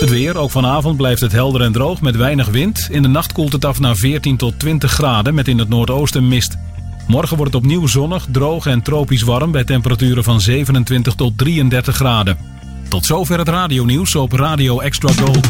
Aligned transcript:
Het 0.00 0.10
weer, 0.10 0.36
ook 0.36 0.50
vanavond 0.50 0.96
blijft 0.96 1.20
het 1.20 1.32
helder 1.32 1.60
en 1.60 1.72
droog 1.72 2.00
met 2.00 2.16
weinig 2.16 2.46
wind. 2.46 2.88
In 2.90 3.02
de 3.02 3.08
nacht 3.08 3.32
koelt 3.32 3.52
het 3.52 3.64
af 3.64 3.80
naar 3.80 3.96
14 3.96 4.36
tot 4.36 4.58
20 4.58 4.92
graden 4.92 5.34
met 5.34 5.48
in 5.48 5.58
het 5.58 5.68
noordoosten 5.68 6.28
mist. 6.28 6.56
Morgen 7.06 7.36
wordt 7.36 7.52
het 7.52 7.62
opnieuw 7.62 7.86
zonnig, 7.86 8.26
droog 8.30 8.66
en 8.66 8.82
tropisch 8.82 9.22
warm 9.22 9.50
bij 9.50 9.64
temperaturen 9.64 10.24
van 10.24 10.40
27 10.40 11.14
tot 11.14 11.38
33 11.38 11.94
graden. 11.96 12.38
Tot 12.88 13.06
zover 13.06 13.38
het 13.38 13.48
radionieuws 13.48 14.14
op 14.14 14.32
Radio 14.32 14.80
Extra 14.80 15.12
Gold. 15.12 15.48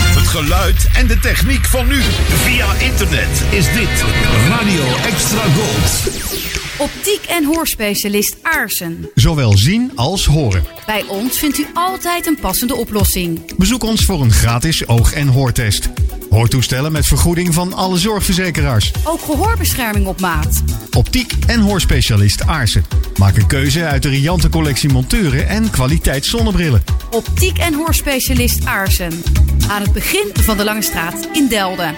Het 0.00 0.28
geluid 0.28 0.90
en 0.94 1.06
de 1.06 1.18
techniek 1.18 1.64
van 1.64 1.88
nu. 1.88 2.00
Via 2.28 2.74
internet 2.74 3.44
is 3.50 3.72
dit 3.72 4.04
Radio 4.48 4.84
Extra 5.06 5.42
Gold. 5.42 6.59
Optiek 6.80 7.24
en 7.28 7.44
hoorspecialist 7.44 8.36
Aarsen. 8.42 9.10
Zowel 9.14 9.56
zien 9.56 9.92
als 9.94 10.26
horen. 10.26 10.64
Bij 10.86 11.04
ons 11.08 11.38
vindt 11.38 11.58
u 11.58 11.66
altijd 11.74 12.26
een 12.26 12.38
passende 12.40 12.74
oplossing. 12.74 13.56
Bezoek 13.56 13.82
ons 13.82 14.04
voor 14.04 14.20
een 14.20 14.32
gratis 14.32 14.88
oog- 14.88 15.12
en 15.12 15.28
hoortest. 15.28 15.88
Hoortoestellen 16.30 16.92
met 16.92 17.06
vergoeding 17.06 17.54
van 17.54 17.72
alle 17.72 17.98
zorgverzekeraars. 17.98 18.92
Ook 19.04 19.20
gehoorbescherming 19.20 20.06
op 20.06 20.20
maat. 20.20 20.62
Optiek 20.96 21.32
en 21.46 21.60
hoorspecialist 21.60 22.46
Aarsen. 22.46 22.84
Maak 23.16 23.36
een 23.36 23.46
keuze 23.46 23.84
uit 23.84 24.02
de 24.02 24.08
riante 24.08 24.48
collectie 24.48 24.90
monteuren 24.90 25.48
en 25.48 25.70
kwaliteit 25.70 26.26
zonnebrillen. 26.26 26.84
Optiek 27.10 27.58
en 27.58 27.74
hoorspecialist 27.74 28.64
Aarsen. 28.64 29.22
Aan 29.68 29.82
het 29.82 29.92
begin 29.92 30.30
van 30.40 30.56
de 30.56 30.64
Lange 30.64 30.82
Straat 30.82 31.28
in 31.32 31.48
Delden. 31.48 31.94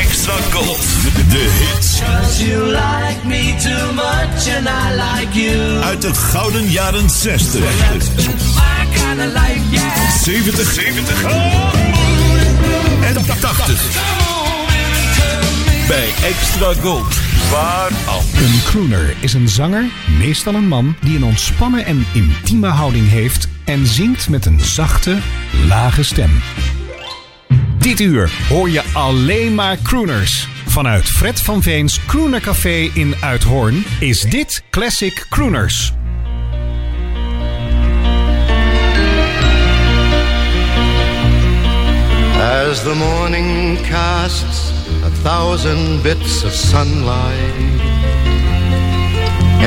Extra 0.00 0.34
Gold. 0.52 0.78
De 1.30 1.72
hits. 1.72 2.00
Uit 5.82 6.02
de 6.02 6.14
gouden 6.14 6.70
jaren 6.70 7.10
60. 7.10 7.62
70. 10.24 10.72
70. 10.72 11.83
En 13.14 13.40
80. 13.40 14.02
Bij 15.88 16.08
Extra 16.22 16.72
Gold. 16.72 17.20
Waar. 17.50 17.90
Een 18.36 18.62
crooner 18.64 19.16
is 19.20 19.34
een 19.34 19.48
zanger, 19.48 19.84
meestal 20.18 20.54
een 20.54 20.68
man, 20.68 20.96
die 21.00 21.16
een 21.16 21.24
ontspannen 21.24 21.84
en 21.84 22.06
intieme 22.12 22.66
houding 22.66 23.08
heeft 23.08 23.48
en 23.64 23.86
zingt 23.86 24.28
met 24.28 24.46
een 24.46 24.60
zachte, 24.60 25.18
lage 25.66 26.02
stem. 26.02 26.30
Dit 27.78 28.00
uur 28.00 28.30
hoor 28.48 28.70
je 28.70 28.82
alleen 28.92 29.54
maar 29.54 29.78
crooners. 29.82 30.48
Vanuit 30.66 31.04
Fred 31.04 31.40
van 31.40 31.62
Veens 31.62 32.00
Crooner 32.06 32.40
Café 32.40 32.90
in 32.94 33.14
Uithoorn 33.20 33.84
is 34.00 34.20
dit 34.20 34.62
Classic 34.70 35.26
Crooners. 35.28 35.92
As 42.46 42.84
the 42.84 42.94
morning 42.94 43.78
casts 43.84 44.70
a 45.02 45.10
thousand 45.26 46.02
bits 46.02 46.44
of 46.44 46.52
sunlight, 46.52 47.56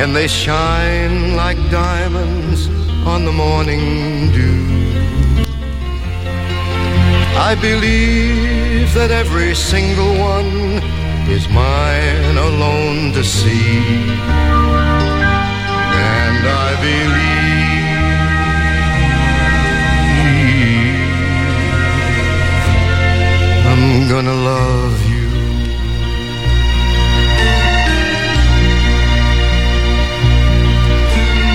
and 0.00 0.14
they 0.14 0.28
shine 0.28 1.34
like 1.34 1.58
diamonds 1.70 2.68
on 3.04 3.24
the 3.24 3.32
morning 3.32 4.30
dew. 4.30 4.62
I 7.50 7.56
believe 7.60 8.94
that 8.94 9.10
every 9.10 9.56
single 9.56 10.14
one 10.16 10.80
is 11.28 11.48
mine 11.48 12.36
alone 12.36 13.12
to 13.12 13.24
see. 13.24 13.82
And 16.14 16.42
I 16.46 16.70
believe 16.80 17.57
gonna 24.08 24.32
love 24.32 24.98
you. 25.10 25.28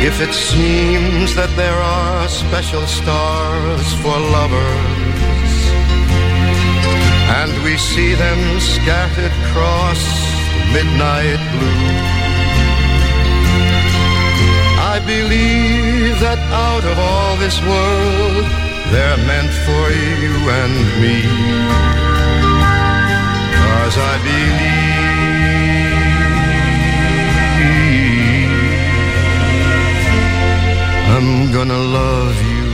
If 0.06 0.22
it 0.22 0.34
seems 0.34 1.34
that 1.34 1.50
there 1.56 1.80
are 1.82 2.28
special 2.30 2.86
stars 2.86 3.88
for 4.02 4.16
lovers, 4.38 5.56
and 7.40 7.52
we 7.64 7.76
see 7.76 8.14
them 8.14 8.60
scattered 8.60 9.34
across 9.46 10.02
midnight 10.76 11.42
blue, 11.54 11.90
I 14.94 15.00
believe 15.14 16.20
that 16.20 16.40
out 16.70 16.86
of 16.92 17.00
all 17.00 17.36
this 17.38 17.58
world, 17.72 18.46
they're 18.92 19.22
meant 19.26 19.54
for 19.66 19.86
you 19.90 20.34
and 20.62 20.74
me. 21.02 22.13
Cause 23.94 24.02
I 24.02 24.18
believe 24.26 24.58
I'm 31.14 31.54
gonna 31.54 31.78
love 31.78 32.38
you. 32.42 32.66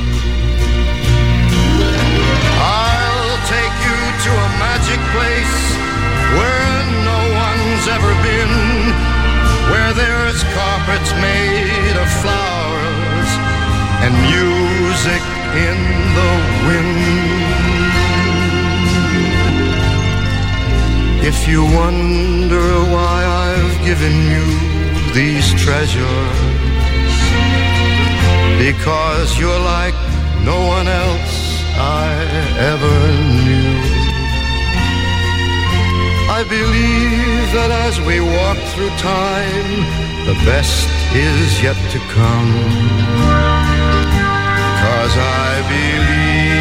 I'll 2.56 3.36
take 3.52 3.76
you 3.88 4.00
to 4.24 4.32
a 4.32 4.50
magic 4.64 5.02
place 5.12 5.60
where 6.40 6.72
no 7.04 7.20
one's 7.36 7.86
ever 7.92 8.14
been, 8.24 8.54
where 9.72 9.92
there's 9.92 10.40
carpets 10.56 11.12
made 11.20 11.96
of 12.00 12.08
flowers 12.24 13.30
and 14.08 14.16
music 14.24 15.24
in 15.68 15.80
the 16.16 16.32
wind. 16.64 17.89
If 21.22 21.48
you 21.48 21.64
wonder 21.64 22.66
why 22.94 23.26
I've 23.26 23.86
given 23.86 24.16
you 24.34 24.46
these 25.14 25.54
treasures, 25.62 26.40
because 28.58 29.38
you're 29.38 29.64
like 29.78 29.94
no 30.44 30.60
one 30.66 30.88
else 30.88 31.64
I 31.76 32.08
ever 32.72 32.98
knew. 33.46 34.00
I 36.38 36.44
believe 36.44 37.52
that 37.54 37.72
as 37.88 38.00
we 38.00 38.22
walk 38.22 38.58
through 38.72 38.94
time, 38.98 39.72
the 40.26 40.36
best 40.46 40.88
is 41.14 41.62
yet 41.62 41.76
to 41.92 42.00
come. 42.16 42.54
Cause 44.84 45.16
I 45.18 45.52
believe 45.68 46.59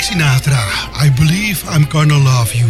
Frank 0.00 0.22
Sinatra. 0.22 0.58
I 0.94 1.10
Believe 1.16 1.64
I'm 1.68 1.84
Gonna 1.84 2.18
Love 2.18 2.54
You. 2.54 2.66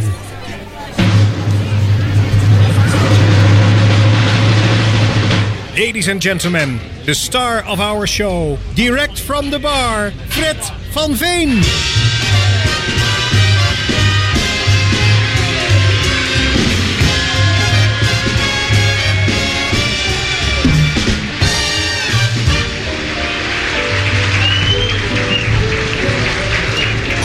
Ladies 5.75 6.09
and 6.09 6.21
gentlemen, 6.21 6.81
the 7.07 7.15
star 7.15 7.65
of 7.67 7.81
our 7.81 8.07
show, 8.07 8.59
direct 8.75 9.19
from 9.19 9.51
the 9.51 9.59
bar, 9.59 10.11
Fred 10.29 10.57
van 10.93 11.15
Veen. 11.15 12.10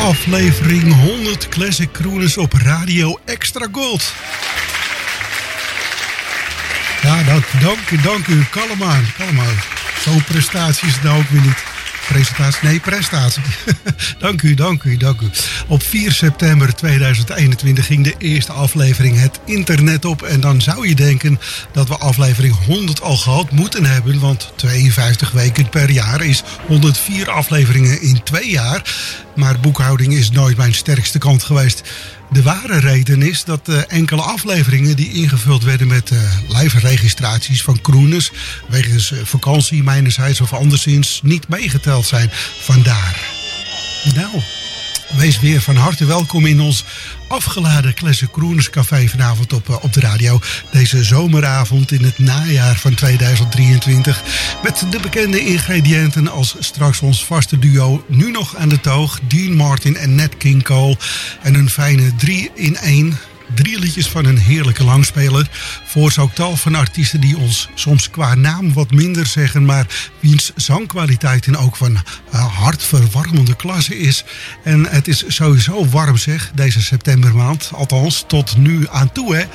Aflevering 0.05 0.93
100 0.93 1.49
Classic 1.49 1.91
Cruisers 1.91 2.37
op 2.37 2.53
Radio 2.53 3.19
Extra 3.25 3.67
Gold. 3.71 4.13
Ja, 7.01 7.23
dank, 7.23 7.89
u, 7.91 8.01
dank 8.01 8.27
u. 8.27 8.43
Kalm 8.49 8.83
aan, 8.83 9.05
kalm 9.17 9.39
aan. 9.39 9.59
Zo'n 9.99 10.23
prestatie 10.23 10.87
is 10.87 11.01
nou 11.01 11.19
ook 11.19 11.29
weer 11.29 11.41
niet. 11.41 11.74
Presentatie, 12.07 12.67
nee, 12.67 12.79
prestatie. 12.79 13.43
dank 14.19 14.41
u, 14.41 14.53
dank 14.53 14.83
u, 14.83 14.97
dank 14.97 15.21
u. 15.21 15.29
Op 15.67 15.83
4 15.83 16.11
september 16.11 16.75
2021 16.75 17.85
ging 17.85 18.03
de 18.03 18.15
eerste 18.17 18.51
aflevering 18.51 19.19
het 19.19 19.39
internet 19.45 20.05
op. 20.05 20.21
En 20.21 20.39
dan 20.39 20.61
zou 20.61 20.87
je 20.87 20.95
denken 20.95 21.39
dat 21.71 21.87
we 21.87 21.97
aflevering 21.97 22.55
100 22.65 23.01
al 23.01 23.17
gehad 23.17 23.51
moeten 23.51 23.85
hebben. 23.85 24.19
Want 24.19 24.51
52 24.55 25.31
weken 25.31 25.69
per 25.69 25.89
jaar 25.89 26.23
is 26.25 26.43
104 26.67 27.29
afleveringen 27.29 28.01
in 28.01 28.23
twee 28.23 28.49
jaar. 28.49 28.93
Maar 29.35 29.59
boekhouding 29.59 30.13
is 30.13 30.31
nooit 30.31 30.57
mijn 30.57 30.73
sterkste 30.73 31.17
kant 31.17 31.43
geweest. 31.43 31.83
De 32.35 32.43
ware 32.43 32.79
reden 32.79 33.21
is 33.21 33.43
dat 33.43 33.69
uh, 33.69 33.81
enkele 33.87 34.21
afleveringen 34.21 34.95
die 34.95 35.13
ingevuld 35.13 35.63
werden 35.63 35.87
met 35.87 36.11
uh, 36.11 36.19
live 36.47 36.79
registraties 36.79 37.63
van 37.63 37.81
kroeners, 37.81 38.31
wegens 38.67 39.11
uh, 39.11 39.19
vakantie 39.23 39.83
mijnerzijds 39.83 40.41
of 40.41 40.53
anderszins, 40.53 41.19
niet 41.23 41.47
meegeteld 41.47 42.05
zijn. 42.05 42.29
Vandaar. 42.59 43.19
Nou, 44.15 44.41
wees 45.13 45.39
weer 45.39 45.61
van 45.61 45.75
harte 45.75 46.05
welkom 46.05 46.45
in 46.45 46.61
ons 46.61 46.83
afgeladen 47.27 47.93
Classic 47.93 48.31
Crooners 48.31 48.69
Café 48.69 49.07
vanavond 49.07 49.53
op, 49.53 49.79
op 49.81 49.93
de 49.93 49.99
radio. 49.99 50.39
Deze 50.71 51.03
zomeravond 51.03 51.91
in 51.91 52.03
het 52.03 52.19
najaar 52.19 52.75
van 52.75 52.93
2023. 52.93 54.23
Met 54.63 54.85
de 54.89 54.99
bekende 54.99 55.39
ingrediënten 55.39 56.27
als 56.27 56.55
straks 56.59 56.99
ons 56.99 57.25
vaste 57.25 57.59
duo 57.59 58.05
nu 58.07 58.31
nog 58.31 58.55
aan 58.55 58.69
de 58.69 58.79
toog. 58.79 59.19
Dean 59.27 59.53
Martin 59.53 59.97
en 59.97 60.15
Nat 60.15 60.37
King 60.37 60.63
Cole. 60.63 60.97
En 61.41 61.53
een 61.53 61.69
fijne 61.69 62.15
3 62.15 62.51
in 62.55 62.77
1 62.77 63.17
Drie 63.53 63.79
liedjes 63.79 64.07
van 64.07 64.25
een 64.25 64.37
heerlijke 64.37 64.83
langspeler. 64.83 65.47
Voor 65.85 66.11
zo'n 66.11 66.33
tal 66.33 66.55
van 66.55 66.75
artiesten 66.75 67.21
die 67.21 67.37
ons 67.37 67.69
soms 67.75 68.09
qua 68.09 68.35
naam 68.35 68.73
wat 68.73 68.91
minder 68.91 69.25
zeggen, 69.25 69.65
maar 69.65 69.87
wiens 70.19 70.51
zangkwaliteiten 70.55 71.55
ook 71.55 71.75
van 71.75 71.91
uh, 71.91 72.55
hartverwarmende 72.55 73.55
klasse 73.55 73.99
is. 73.99 74.23
En 74.63 74.85
het 74.89 75.07
is 75.07 75.23
sowieso 75.27 75.87
warm 75.87 76.17
zeg, 76.17 76.51
deze 76.55 76.81
septembermaand. 76.81 77.69
Althans, 77.73 78.23
tot 78.27 78.57
nu 78.57 78.87
aan 78.89 79.11
toe 79.11 79.35
hè. 79.35 79.45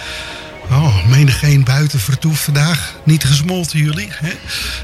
Oh, 0.70 1.06
menigeen 1.06 1.64
buiten 1.64 2.00
vertoef 2.00 2.44
vandaag. 2.44 2.94
Niet 3.04 3.24
gesmolten 3.24 3.78
jullie, 3.78 4.08
hè? 4.12 4.32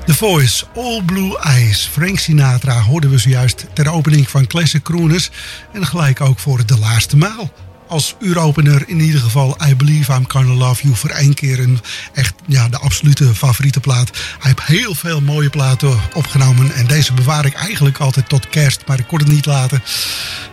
The 0.07 0.15
Voice, 0.15 0.65
All 0.75 1.03
Blue 1.03 1.39
Eyes. 1.39 1.89
Frank 1.93 2.19
Sinatra 2.19 2.81
hoorden 2.81 3.11
we 3.11 3.19
zojuist 3.19 3.67
ter 3.73 3.89
opening 3.89 4.29
van 4.29 4.47
Classic 4.47 4.83
Crooners. 4.83 5.31
En 5.73 5.87
gelijk 5.87 6.21
ook 6.21 6.39
voor 6.39 6.67
de 6.67 6.79
laatste 6.79 7.17
maal 7.17 7.53
als 7.89 8.15
uuropener 8.21 8.83
in 8.87 9.01
ieder 9.01 9.21
geval 9.21 9.57
I 9.69 9.77
Believe 9.77 10.13
I'm 10.13 10.25
Gonna 10.29 10.53
Love 10.53 10.83
You 10.83 10.97
voor 10.97 11.11
één 11.11 11.35
keer 11.35 11.61
een 11.61 11.81
echt 12.13 12.35
ja, 12.47 12.69
de 12.69 12.79
absolute 12.79 13.35
favoriete 13.35 13.81
plaat. 13.81 14.11
Hij 14.39 14.55
heeft 14.57 14.63
heel 14.63 14.95
veel 14.95 15.21
mooie 15.21 15.51
platen 15.51 15.99
opgenomen 16.15 16.75
en 16.75 16.87
deze 16.87 17.13
bewaar 17.13 17.47
ik 17.47 17.55
eigenlijk 17.55 17.99
altijd 17.99 18.29
tot 18.29 18.49
kerst, 18.49 18.83
maar 18.87 18.99
ik 18.99 19.07
kon 19.07 19.19
het 19.19 19.29
niet 19.29 19.47
laten. 19.47 19.83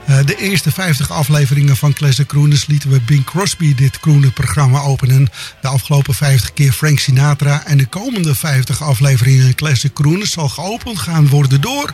Uh, 0.09 0.17
de 0.25 0.35
eerste 0.35 0.71
50 0.71 1.11
afleveringen 1.11 1.77
van 1.77 1.93
Classic 1.93 2.27
Crooners 2.27 2.65
lieten 2.65 2.89
we 2.89 3.01
Bing 3.01 3.23
Crosby 3.23 3.75
dit 3.75 3.99
Crooner-programma 3.99 4.79
openen. 4.79 5.29
De 5.61 5.67
afgelopen 5.67 6.13
50 6.13 6.53
keer 6.53 6.71
Frank 6.71 6.99
Sinatra 6.99 7.65
en 7.65 7.77
de 7.77 7.85
komende 7.85 8.35
50 8.35 8.81
afleveringen 8.81 9.55
Classic 9.55 9.93
Crooners 9.93 10.31
zal 10.31 10.49
geopend 10.49 10.99
gaan 10.99 11.27
worden 11.27 11.61
door... 11.61 11.93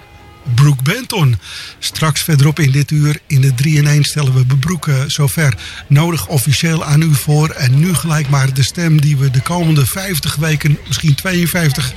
Brooke 0.55 0.83
Benton. 0.83 1.39
Straks 1.79 2.21
verderop 2.21 2.59
in 2.59 2.71
dit 2.71 2.91
uur 2.91 3.19
in 3.27 3.41
de 3.41 3.51
3-in-1 3.63 3.99
stellen 4.01 4.33
we 4.33 4.45
Bebroeken 4.45 5.11
zover 5.11 5.57
nodig 5.87 6.27
officieel 6.27 6.85
aan 6.85 7.01
u 7.01 7.13
voor. 7.13 7.49
En 7.49 7.79
nu 7.79 7.93
gelijk 7.93 8.29
maar 8.29 8.53
de 8.53 8.63
stem 8.63 9.01
die 9.01 9.17
we 9.17 9.31
de 9.31 9.41
komende 9.41 9.85
50 9.85 10.35
weken, 10.35 10.77
misschien 10.87 11.15
52, 11.15 11.93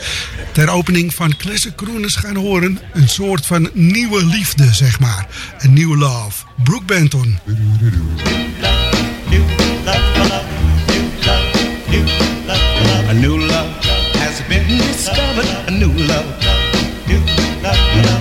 ter 0.53 0.69
opening 0.69 1.15
van 1.15 1.37
Classic 1.37 1.75
Crooners 1.75 2.15
gaan 2.15 2.37
horen. 2.37 2.79
Een 2.93 3.09
soort 3.09 3.47
van 3.47 3.71
nieuwe 3.73 4.25
liefde, 4.25 4.75
zeg 4.75 5.01
maar. 5.01 5.27
Een 5.59 5.73
nieuwe 5.73 5.97
love. 5.97 6.45
Brooke 6.63 6.85
Benton. 6.85 7.39
A 13.09 13.15
new 13.15 13.37
love 13.37 13.89
has 14.19 14.47
been 14.49 14.79
discovered. 14.79 15.69
A 15.69 15.71
new 15.71 15.99
love. 15.99 16.52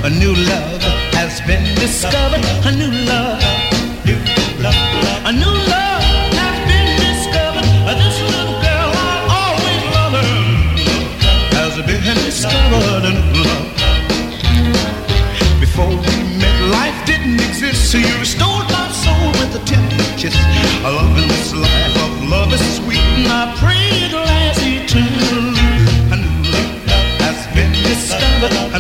A 0.03 0.09
new 0.09 0.33
love 0.33 0.81
has 1.13 1.41
been 1.41 1.63
discovered. 1.75 2.43
A 2.65 2.71
new 2.71 2.91
love. 3.05 3.41
A 5.25 5.31
new 5.31 5.55
love 5.73 6.03
has 6.41 6.57
been 6.69 6.87
discovered. 6.97 7.67
This 8.01 8.17
little 8.21 8.57
girl 8.65 8.89
I 8.93 9.13
always 9.39 9.83
loved 9.95 10.15
her 10.17 10.41
has 11.57 11.73
been 11.85 12.03
discovered. 12.25 13.03
A 13.05 13.11
new 13.13 13.43
love. 13.45 13.69
Before 15.59 15.89
we 15.89 16.15
met, 16.41 16.57
life 16.71 16.97
didn't 17.05 17.39
exist. 17.39 17.91
So 17.91 17.97
you 17.97 18.13
restored 18.19 18.67
my 18.71 18.87
soul 18.91 19.27
with 19.39 19.55
a 19.55 19.63
tender 19.65 20.03
kiss. 20.17 20.35
I 20.83 20.89
love 20.89 21.15
in 21.17 21.27
this 21.27 21.53
life 21.53 21.95
of 22.05 22.11
love 22.29 22.51
is 22.53 22.63
sweet, 22.77 23.05
and 23.17 23.27
I 23.27 23.53
pray 23.61 23.85
it 24.05 24.13
lasts 24.13 24.63
eternally. 24.65 25.85
A 26.11 26.17
new 26.17 26.37
love 26.49 26.75
has 27.21 27.39
been 27.55 27.71
discovered. 27.83 28.70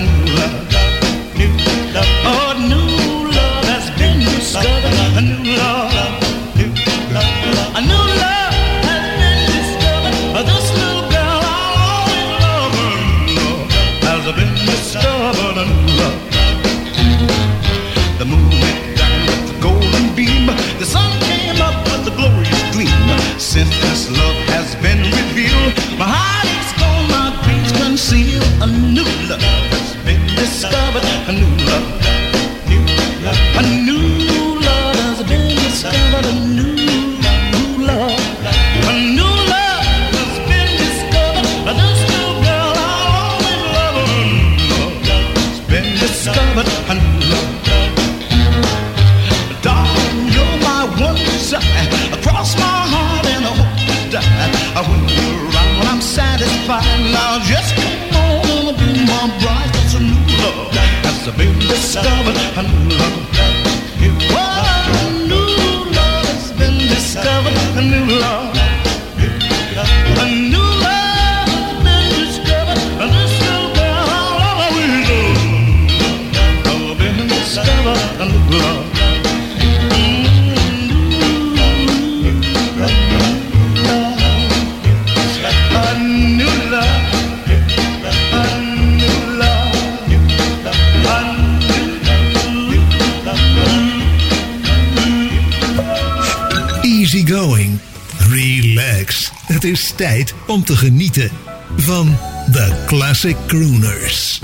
Het 99.61 99.69
is 99.69 99.93
tijd 99.95 100.33
om 100.47 100.63
te 100.63 100.75
genieten 100.75 101.31
van 101.77 102.17
The 102.51 102.83
Classic 102.85 103.35
Crooners. 103.47 104.39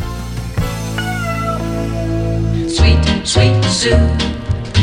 Sweet, 2.68 2.98
sweet 3.24 3.66
Sue. 3.66 4.00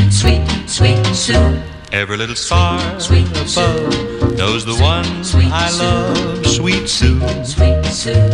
Sweet, 0.09 0.41
sweet 0.65 1.07
Sue. 1.13 1.51
Every 1.89 2.17
little 2.17 2.35
star 2.35 2.81
Sweet 2.97 3.27
above 3.27 4.35
knows 4.35 4.63
the 4.63 4.83
one 4.83 5.23
Sweet 5.23 5.51
I 5.51 5.69
Sue. 5.69 5.83
love, 5.83 6.45
sweet 6.47 6.89
Sue. 6.89 7.19
Sweet 7.43 7.85
Sue. 7.85 8.29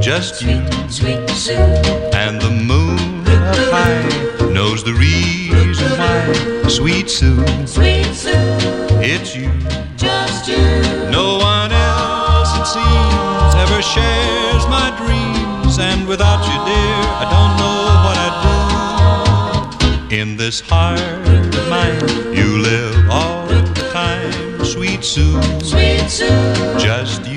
Just 0.00 0.40
you 0.42 0.60
Sweet 0.88 1.30
Sue. 1.30 1.52
and 2.12 2.40
the 2.40 2.50
moon 2.50 3.24
up 3.28 3.56
high 3.70 4.52
knows 4.52 4.82
the 4.82 4.92
reason 4.94 5.90
why, 5.98 6.68
sweet 6.68 7.08
Sue. 7.10 7.44
Sweet 7.66 8.14
Sue. 8.14 8.32
It's 9.00 9.36
you. 9.36 9.50
Just 9.96 10.48
you. 10.48 11.03
Seems, 12.74 13.54
ever 13.64 13.80
shares 13.82 14.64
my 14.66 14.88
dreams 14.98 15.78
and 15.78 16.08
without 16.08 16.42
you, 16.48 16.58
dear, 16.70 16.98
I 17.22 17.26
don't 17.34 17.54
know 17.60 17.78
what 18.04 18.16
I'd 18.26 18.36
do. 20.08 20.16
In 20.16 20.36
this 20.36 20.60
heart 20.60 21.00
of 21.58 21.68
mine, 21.68 22.00
you 22.34 22.58
live 22.58 23.10
all 23.10 23.46
the 23.46 23.62
time, 23.92 24.64
sweet 24.64 25.04
Sue. 25.04 25.40
Sweet 25.62 26.08
Sue, 26.08 26.26
Just 26.78 27.24
you. 27.26 27.33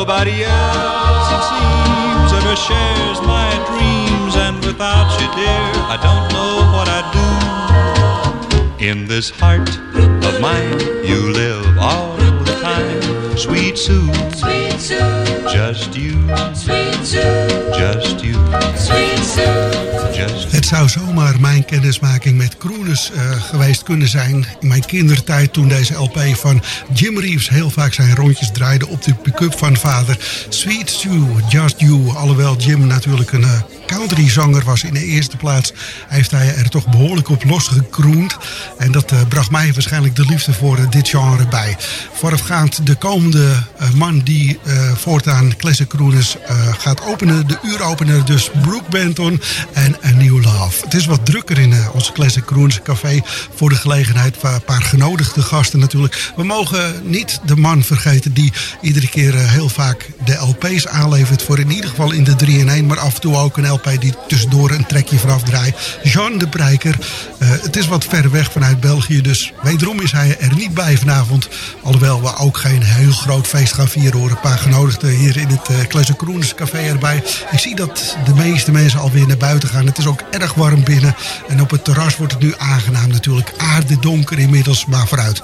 Nobody 0.00 0.44
else, 0.44 1.28
it 1.36 1.42
seems, 1.52 2.30
ever 2.38 2.54
shares 2.54 3.18
my 3.22 3.48
dreams, 3.66 4.36
and 4.36 4.62
without 4.62 5.08
you, 5.18 5.26
dear, 5.34 5.68
I 5.94 5.96
don't 6.06 6.26
know 6.36 6.52
what 6.74 6.86
I'd 6.96 7.08
do. 8.78 8.84
In 8.84 9.06
this 9.06 9.30
heart 9.30 9.70
of 10.28 10.38
mine, 10.38 10.78
you 11.02 11.32
live 11.32 11.78
all 11.78 12.14
the 12.18 12.58
time, 12.60 13.38
sweet 13.38 13.78
Sue. 13.78 14.12
Sweet 14.34 14.78
Sue, 14.78 14.98
Just 15.48 15.96
you, 15.96 16.12
sweet 16.54 17.00
Sue, 17.02 17.48
just 17.80 18.22
you, 18.22 18.34
sweet 18.76 19.18
Sue. 19.24 19.95
Het 20.50 20.66
zou 20.66 20.88
zomaar 20.88 21.40
mijn 21.40 21.64
kennismaking 21.64 22.36
met 22.36 22.56
Kroenus 22.56 23.10
eh, 23.12 23.42
geweest 23.42 23.82
kunnen 23.82 24.08
zijn. 24.08 24.46
In 24.60 24.68
mijn 24.68 24.84
kindertijd 24.84 25.52
toen 25.52 25.68
deze 25.68 25.94
LP 25.94 26.18
van 26.32 26.62
Jim 26.92 27.20
Reeves 27.20 27.48
heel 27.48 27.70
vaak 27.70 27.92
zijn 27.92 28.14
rondjes 28.14 28.50
draaide 28.52 28.88
op 28.88 29.02
de 29.02 29.14
pick-up 29.14 29.58
van 29.58 29.76
vader. 29.76 30.18
Sweet 30.48 30.90
Sue, 30.90 31.26
Just 31.48 31.80
You. 31.80 32.16
Alhoewel 32.16 32.56
Jim 32.56 32.86
natuurlijk 32.86 33.32
een 33.32 33.42
eh, 33.42 33.60
countryzanger 33.86 34.64
was 34.64 34.82
in 34.82 34.94
de 34.94 35.04
eerste 35.04 35.36
plaats, 35.36 35.72
heeft 36.08 36.30
hij 36.30 36.54
er 36.54 36.68
toch 36.68 36.88
behoorlijk 36.88 37.28
op 37.28 37.44
losgekroend. 37.44 38.36
En 38.78 38.92
dat 38.92 39.12
eh, 39.12 39.18
bracht 39.28 39.50
mij 39.50 39.72
waarschijnlijk 39.72 40.16
de 40.16 40.24
liefde 40.24 40.52
voor 40.52 40.90
dit 40.90 41.08
genre 41.08 41.48
bij. 41.48 41.76
Voorafgaand 42.12 42.86
de 42.86 42.94
komende 42.94 43.52
man 43.94 44.18
die 44.18 44.58
voortaan 44.94 45.56
Classic 45.56 45.88
Crooners 45.88 46.36
gaat 46.78 47.06
openen. 47.06 47.46
De 47.46 47.58
uuropener 47.62 48.24
dus 48.24 48.50
Brooke 48.62 48.90
Benton 48.90 49.40
en 49.72 49.95
A 50.04 50.10
New 50.10 50.44
Love. 50.44 50.84
Het 50.84 50.94
is 50.94 51.06
wat 51.06 51.26
drukker 51.26 51.58
in 51.58 51.72
eh, 51.72 51.94
onze 51.94 52.12
Classic 52.12 52.44
Crooners 52.44 52.82
café. 52.82 53.20
Voor 53.54 53.68
de 53.68 53.74
gelegenheid 53.74 54.36
van 54.38 54.54
een 54.54 54.64
paar 54.64 54.82
genodigde 54.82 55.42
gasten 55.42 55.78
natuurlijk. 55.78 56.32
We 56.36 56.44
mogen 56.44 57.02
niet 57.04 57.40
de 57.44 57.56
man 57.56 57.82
vergeten 57.82 58.32
die 58.32 58.52
iedere 58.80 59.08
keer 59.08 59.34
eh, 59.34 59.50
heel 59.50 59.68
vaak 59.68 60.10
de 60.24 60.34
LP's 60.34 60.86
aanlevert. 60.86 61.42
Voor 61.42 61.58
in 61.58 61.70
ieder 61.70 61.90
geval 61.90 62.12
in 62.12 62.24
de 62.24 62.34
3 62.34 62.58
in 62.58 62.68
1. 62.68 62.86
Maar 62.86 62.98
af 62.98 63.14
en 63.14 63.20
toe 63.20 63.36
ook 63.36 63.56
een 63.56 63.68
LP 63.68 63.90
die 64.00 64.14
tussendoor 64.28 64.70
een 64.70 64.86
trekje 64.86 65.18
vanaf 65.18 65.42
draait. 65.42 65.98
Jean 66.02 66.38
de 66.38 66.48
Breiker. 66.48 66.98
Eh, 67.38 67.48
het 67.48 67.76
is 67.76 67.86
wat 67.86 68.04
ver 68.04 68.30
weg 68.30 68.52
vanuit 68.52 68.80
België. 68.80 69.20
Dus 69.20 69.52
wederom 69.62 70.00
is 70.00 70.12
hij 70.12 70.38
er 70.38 70.54
niet 70.54 70.74
bij 70.74 70.96
vanavond. 70.96 71.48
Alhoewel 71.82 72.22
we 72.22 72.36
ook 72.36 72.56
geen 72.56 72.82
heel 72.82 73.12
groot 73.12 73.46
feest 73.46 73.72
gaan 73.72 73.88
vieren 73.88 74.20
hoor. 74.20 74.30
Een 74.30 74.40
paar 74.40 74.58
genodigden 74.58 75.10
hier 75.10 75.36
in 75.36 75.48
het 75.48 75.68
uh, 75.70 75.76
Classic 75.88 76.16
Crooners 76.16 76.54
café 76.54 76.78
erbij. 76.78 77.22
Ik 77.50 77.58
zie 77.58 77.76
dat 77.76 78.16
de 78.24 78.34
meeste 78.34 78.72
mensen 78.72 79.00
alweer 79.00 79.26
naar 79.26 79.36
buiten 79.36 79.68
gaan. 79.68 79.85
Het 79.86 79.98
is 79.98 80.06
ook 80.06 80.20
erg 80.30 80.54
warm 80.54 80.84
binnen. 80.84 81.16
En 81.48 81.60
op 81.60 81.70
het 81.70 81.84
terras 81.84 82.16
wordt 82.16 82.32
het 82.32 82.42
nu 82.42 82.54
aangenaam 82.58 83.10
natuurlijk. 83.10 83.52
Aarde 83.56 83.98
donker 83.98 84.38
inmiddels, 84.38 84.86
maar 84.86 85.06
vooruit. 85.06 85.42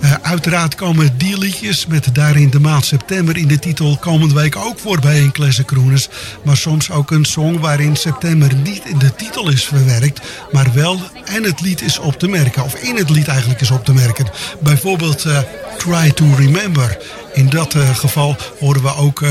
Eh, 0.00 0.12
uiteraard 0.22 0.74
komen 0.74 1.18
die 1.18 1.38
liedjes 1.38 1.86
met 1.86 2.14
daarin 2.14 2.50
de 2.50 2.60
maand 2.60 2.84
september 2.84 3.36
in 3.36 3.48
de 3.48 3.58
titel 3.58 3.96
komende 3.96 4.34
week 4.34 4.56
ook 4.56 4.78
voorbij 4.78 5.18
in 5.18 5.32
Classic 5.32 5.66
Crooners. 5.66 6.08
Maar 6.44 6.56
soms 6.56 6.90
ook 6.90 7.10
een 7.10 7.24
song 7.24 7.58
waarin 7.58 7.96
september 7.96 8.54
niet 8.54 8.84
in 8.84 8.98
de 8.98 9.14
titel 9.14 9.50
is 9.50 9.64
verwerkt, 9.64 10.20
maar 10.52 10.72
wel 10.72 11.00
en 11.24 11.42
het 11.42 11.60
lied 11.60 11.82
is 11.82 11.98
op 11.98 12.18
te 12.18 12.28
merken. 12.28 12.64
Of 12.64 12.74
in 12.74 12.96
het 12.96 13.10
lied 13.10 13.28
eigenlijk 13.28 13.60
is 13.60 13.70
op 13.70 13.84
te 13.84 13.94
merken. 13.94 14.26
Bijvoorbeeld 14.60 15.24
eh, 15.24 15.38
Try 15.78 16.10
to 16.10 16.34
Remember. 16.36 16.98
In 17.32 17.48
dat 17.48 17.74
eh, 17.74 17.96
geval 17.96 18.36
horen 18.58 18.82
we 18.82 18.94
ook 18.94 19.22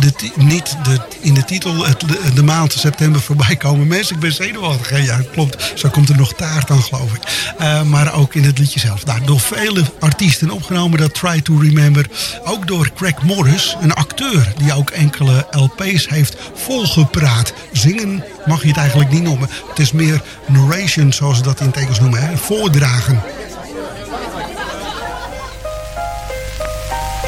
de, 0.00 0.30
niet 0.36 0.76
de, 0.82 1.00
in 1.20 1.34
de 1.34 1.44
titel 1.44 1.86
het, 1.86 2.04
de, 2.34 2.42
maand 2.42 2.72
september 2.72 3.20
voorbij 3.20 3.56
komen. 3.56 3.86
Mensen, 3.86 4.14
ik 4.14 4.20
ben 4.20 4.32
zenuwachtig. 4.32 5.04
Ja, 5.04 5.20
klopt. 5.32 5.72
Zo 5.74 5.88
komt 5.88 6.08
er 6.08 6.16
nog 6.16 6.32
taart 6.32 6.70
aan, 6.70 6.82
geloof 6.82 7.14
ik. 7.14 7.52
Eh, 7.58 7.82
maar 7.82 8.14
ook 8.14 8.34
in 8.34 8.44
het 8.44 8.58
liedje 8.58 8.80
zelf. 8.80 9.04
Nou, 9.04 9.20
door 9.24 9.40
vele 9.40 9.84
artiesten 10.00 10.50
opgenomen, 10.50 10.98
dat 10.98 11.14
Try 11.14 11.40
to 11.40 11.58
Remember. 11.58 12.06
Ook 12.44 12.66
door 12.66 12.90
Craig 12.94 13.22
Morris, 13.22 13.76
een 13.80 13.94
acteur 13.94 14.52
die 14.56 14.74
ook 14.74 14.90
enkele 14.90 15.46
LP's 15.50 16.08
heeft 16.08 16.36
volgepraat. 16.54 17.52
Zingen 17.72 18.24
mag 18.46 18.62
je 18.62 18.68
het 18.68 18.76
eigenlijk 18.76 19.10
niet 19.10 19.22
noemen. 19.22 19.48
Het 19.68 19.78
is 19.78 19.92
meer 19.92 20.22
narration, 20.46 21.12
zoals 21.12 21.36
ze 21.36 21.42
dat 21.42 21.60
in 21.60 21.72
het 21.74 22.00
noemen. 22.00 22.28
Hè? 22.28 22.36
Voordragen. 22.36 23.22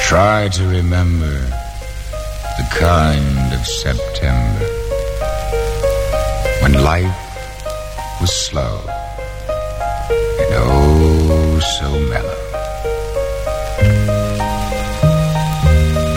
Try 0.07 0.49
to 0.49 0.69
remember 0.69 1.58
the 2.59 2.75
kind 2.75 3.53
of 3.53 3.65
September 3.65 4.65
when 6.61 6.73
life 6.83 7.19
was 8.19 8.33
slow 8.47 8.81
and 10.41 10.51
oh 10.67 11.59
so 11.77 11.89
mellow. 12.11 12.41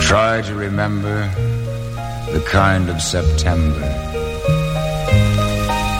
Try 0.01 0.41
to 0.41 0.53
remember 0.53 1.17
the 2.33 2.43
kind 2.45 2.89
of 2.89 3.01
September 3.01 3.87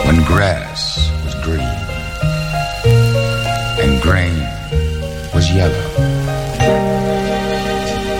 when 0.05 0.17
grass 0.25 1.09
was 1.23 1.35
green 1.47 1.79
and 3.83 4.01
grain 4.01 4.39
was 5.33 5.49
yellow. 5.49 5.87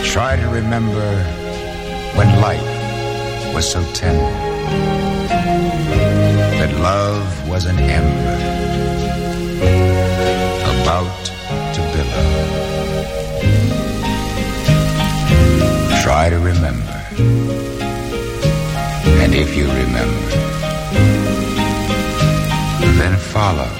Try 0.06 0.38
to 0.38 0.48
remember 0.48 1.43
when 2.16 2.30
life 2.42 3.54
was 3.54 3.72
so 3.72 3.82
tender 3.94 4.34
that 6.60 6.72
love 6.80 7.50
was 7.50 7.66
an 7.66 7.80
ember 7.80 8.36
about 10.82 11.26
to 11.76 11.82
billow. 11.94 12.28
Try 16.04 16.30
to 16.30 16.40
remember, 16.40 17.00
and 19.22 19.34
if 19.34 19.56
you 19.58 19.66
remember, 19.66 20.30
then 23.00 23.18
follow. 23.18 23.72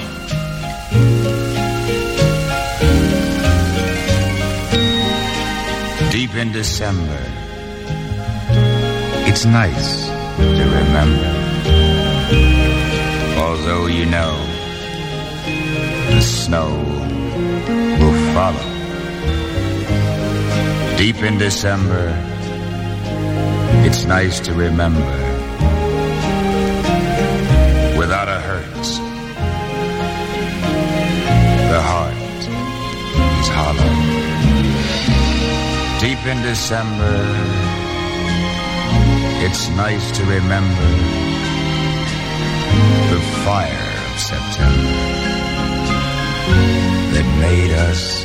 Deep 6.10 6.34
in 6.34 6.52
December, 6.52 7.43
it's 9.34 9.46
nice 9.46 10.06
to 10.06 10.64
remember. 10.80 11.30
Although 13.36 13.86
you 13.86 14.06
know 14.06 14.32
the 16.14 16.20
snow 16.20 16.70
will 17.98 18.18
follow. 18.32 18.66
Deep 20.96 21.16
in 21.16 21.36
December, 21.36 22.14
it's 23.84 24.04
nice 24.04 24.38
to 24.38 24.54
remember. 24.54 25.16
Without 27.98 28.28
a 28.28 28.38
hurt, 28.38 28.86
the 31.72 31.80
heart 31.90 32.14
is 33.40 33.48
hollow. 33.58 33.94
Deep 35.98 36.24
in 36.24 36.40
December, 36.44 37.73
it's 39.46 39.68
nice 39.70 40.10
to 40.16 40.24
remember 40.24 40.90
the 43.12 43.20
fire 43.44 43.90
of 44.10 44.18
September. 44.18 45.34
that 47.12 47.26
made 47.40 47.72
us 47.88 48.24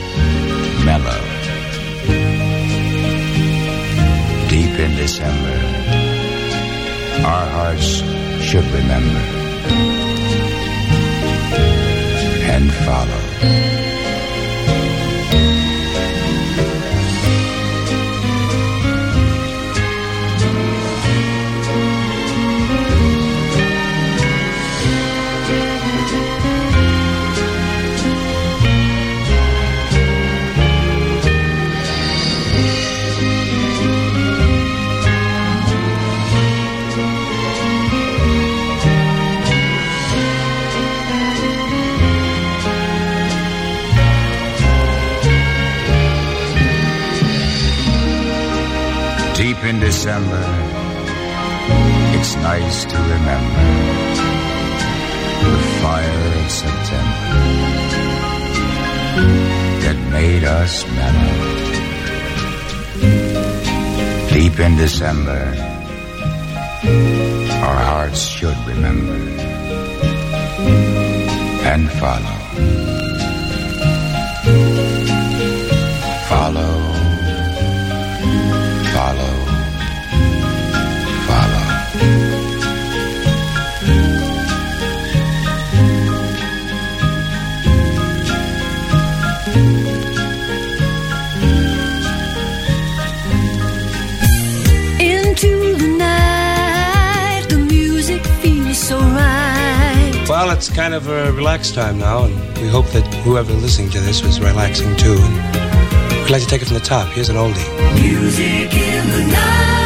mellow. 0.86 1.22
Deep 4.48 4.80
in 4.80 4.96
December, 4.96 5.58
our 7.26 7.48
hearts 7.58 8.02
should 8.42 8.66
remember 8.72 9.24
and 12.56 12.72
follow. 12.86 13.79
In 49.70 49.80
December, 49.80 50.44
it's 52.18 52.36
nice 52.38 52.86
to 52.86 52.98
remember 52.98 53.66
the 55.46 55.58
fire 55.80 56.28
of 56.42 56.50
September 56.50 57.44
that 59.84 59.98
made 60.12 60.44
us 60.44 60.86
men. 60.88 61.16
Deep 64.34 64.60
in 64.60 64.76
December, 64.76 65.42
our 67.68 67.80
hearts 67.92 68.22
should 68.26 68.58
remember 68.66 69.20
and 71.72 71.92
follow. 71.92 72.39
It's 100.60 100.68
kind 100.68 100.94
of 100.94 101.08
a 101.08 101.32
relaxed 101.32 101.74
time 101.74 101.98
now, 101.98 102.26
and 102.26 102.36
we 102.58 102.68
hope 102.68 102.86
that 102.88 103.06
whoever 103.24 103.54
listening 103.54 103.90
to 103.92 104.00
this 104.02 104.22
was 104.22 104.42
relaxing 104.42 104.94
too. 104.98 105.16
And 105.18 106.24
we'd 106.24 106.32
like 106.32 106.42
to 106.42 106.48
take 106.48 106.62
it 106.62 106.66
from 106.66 106.74
the 106.74 106.84
top. 106.84 107.08
Here's 107.14 107.30
an 107.30 107.38
oldie. 107.38 107.96
Music 108.02 108.74
in 108.74 109.10
the 109.10 109.32
night. 109.32 109.79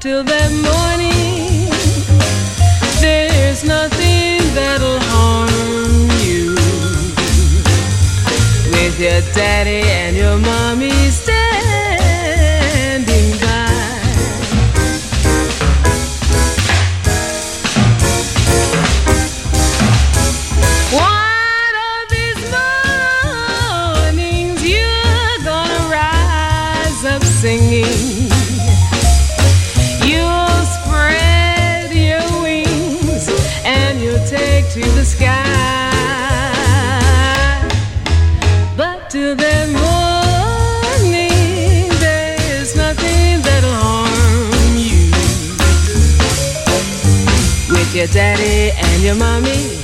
Till 0.00 0.22
that 0.22 0.50
morning, 0.52 1.68
there's 3.00 3.64
nothing 3.64 4.38
that'll 4.54 5.00
harm 5.10 6.08
you. 6.22 6.54
With 8.70 9.00
your 9.00 9.20
daddy 9.34 9.82
and 9.82 10.16
your 10.16 10.38
mommy 10.38 10.97
your 49.08 49.16
mommy 49.16 49.77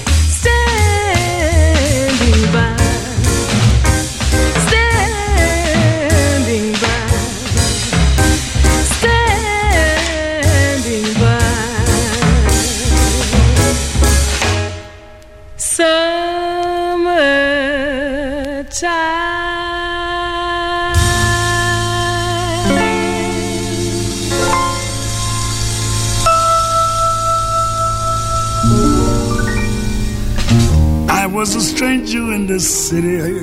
city, 32.89 33.39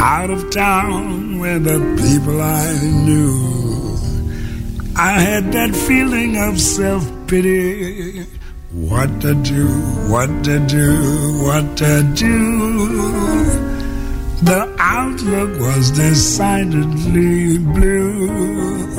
out 0.00 0.30
of 0.30 0.50
town 0.50 1.40
where 1.40 1.58
the 1.58 1.78
people 2.02 2.40
I 2.40 2.72
knew. 3.06 3.52
I 4.94 5.12
had 5.28 5.52
that 5.52 5.74
feeling 5.74 6.36
of 6.36 6.60
self 6.60 7.04
pity. 7.26 8.22
What 8.72 9.20
to 9.22 9.34
do, 9.42 9.66
what 10.12 10.30
to 10.44 10.58
do, 10.66 10.90
what 11.46 11.76
to 11.78 11.92
do. 12.14 12.32
The 14.50 14.62
outlook 14.78 15.60
was 15.60 15.90
decidedly 15.90 17.58
blue. 17.58 18.92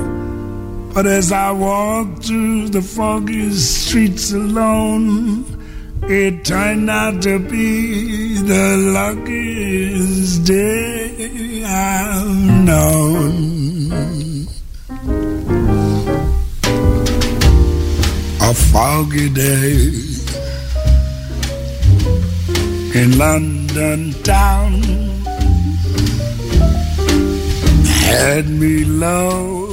But 0.94 1.06
as 1.08 1.32
I 1.32 1.52
walked 1.52 2.26
through 2.26 2.70
the 2.70 2.82
foggy 2.82 3.50
streets 3.52 4.32
alone, 4.34 5.53
it 6.10 6.44
turned 6.44 6.90
out 6.90 7.22
to 7.22 7.40
be 7.40 8.36
the 8.42 8.78
luckiest 8.94 10.44
day 10.46 11.64
I've 11.66 12.66
known. 12.66 14.48
A 18.42 18.54
foggy 18.54 19.30
day 19.30 20.14
in 23.02 23.18
London 23.18 24.14
town 24.24 24.82
had 28.04 28.48
me 28.50 28.84
low 28.84 29.70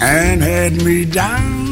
and 0.00 0.42
had 0.42 0.72
me 0.84 1.04
down. 1.04 1.67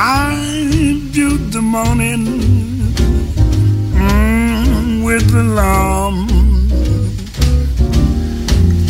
I 0.00 0.94
viewed 1.10 1.50
the 1.50 1.60
morning 1.60 2.24
mm, 3.98 5.04
with 5.04 5.34
alarm. 5.34 6.28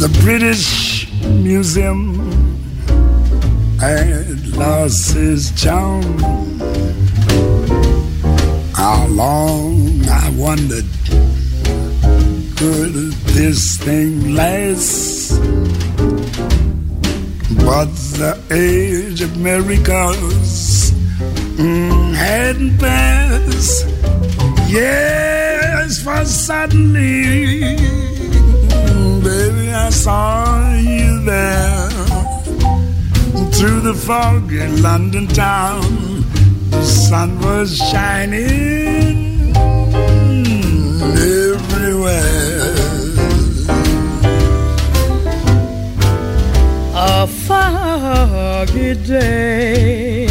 The 0.03 0.11
British 0.21 1.11
Museum 1.23 2.03
had 3.81 4.49
lost 4.49 5.17
its 5.17 5.51
charm. 5.59 6.19
How 8.75 9.07
long 9.07 10.07
I 10.11 10.29
wondered 10.37 10.91
could 12.59 12.93
this 13.33 13.79
thing 13.79 14.35
last? 14.35 15.41
But 17.65 17.95
the 18.21 18.39
age 18.51 19.23
of 19.23 19.39
miracles 19.39 20.68
mm, 21.59 22.15
hadn't. 22.15 22.79
Yes, 24.69 26.03
for 26.03 26.23
suddenly, 26.27 27.77
baby, 29.23 29.73
I 29.73 29.89
saw 29.91 30.75
you 30.77 31.25
there 31.25 31.89
through 33.53 33.81
the 33.81 33.95
foggy 33.95 34.67
London 34.83 35.27
town. 35.29 35.81
The 36.69 36.85
sun 36.85 37.41
was 37.41 37.75
shining 37.77 39.57
everywhere. 41.17 42.35
A 46.95 47.27
foggy 47.27 48.95
day 49.03 50.28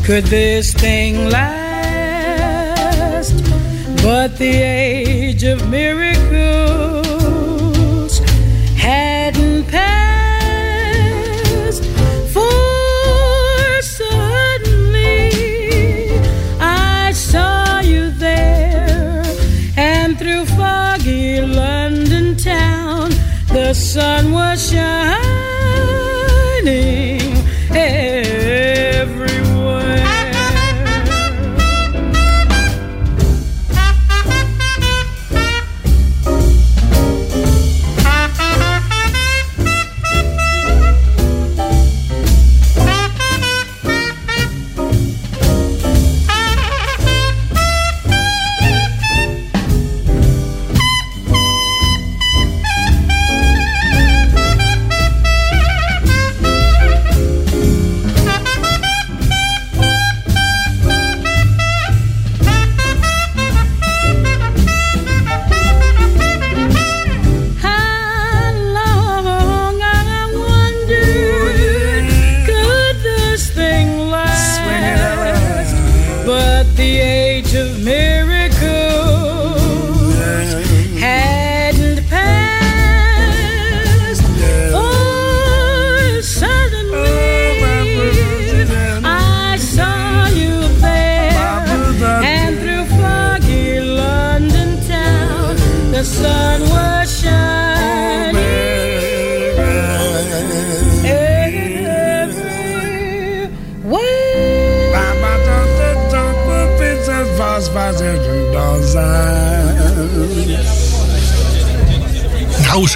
could 0.08 0.24
this 0.24 0.72
thing 0.72 1.28
last? 1.28 2.64
But 4.02 4.38
the 4.38 4.48
age 4.48 5.42
of 5.44 5.68
miracles 5.68 6.07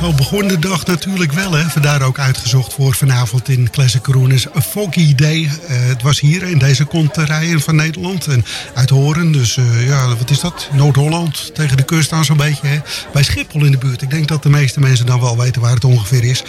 zo 0.02 0.12
begon 0.12 0.48
de 0.48 0.58
dag 0.58 0.86
natuurlijk 0.86 1.32
wel. 1.32 1.52
Hè. 1.52 1.68
Vandaar 1.68 2.02
ook 2.02 2.18
uitgezocht 2.18 2.72
voor 2.72 2.94
vanavond 2.94 3.48
in 3.48 3.70
Classic 3.70 4.02
Crooners. 4.02 4.56
A 4.56 4.62
Foggy 4.62 5.14
Day. 5.14 5.50
Eh, 5.68 5.76
het 5.86 6.02
was 6.02 6.20
hier 6.20 6.42
in 6.42 6.58
deze 6.58 6.84
konterijen 6.84 7.60
van 7.60 7.76
Nederland. 7.76 8.26
En 8.26 8.44
uit 8.74 8.90
Horen. 8.90 9.32
Dus 9.32 9.56
eh, 9.56 9.86
ja, 9.86 10.16
wat 10.16 10.30
is 10.30 10.40
dat? 10.40 10.68
Noord-Holland. 10.72 11.54
Tegen 11.54 11.76
de 11.76 11.82
kust 11.82 12.12
aan 12.12 12.24
zo'n 12.24 12.36
beetje. 12.36 12.66
Hè. 12.66 12.78
Bij 13.12 13.22
Schiphol 13.22 13.64
in 13.64 13.70
de 13.70 13.78
buurt. 13.78 14.02
Ik 14.02 14.10
denk 14.10 14.28
dat 14.28 14.42
de 14.42 14.48
meeste 14.48 14.80
mensen 14.80 15.06
dan 15.06 15.20
wel 15.20 15.38
weten 15.38 15.60
waar 15.60 15.74
het 15.74 15.84
ongeveer 15.84 16.24
is. 16.24 16.42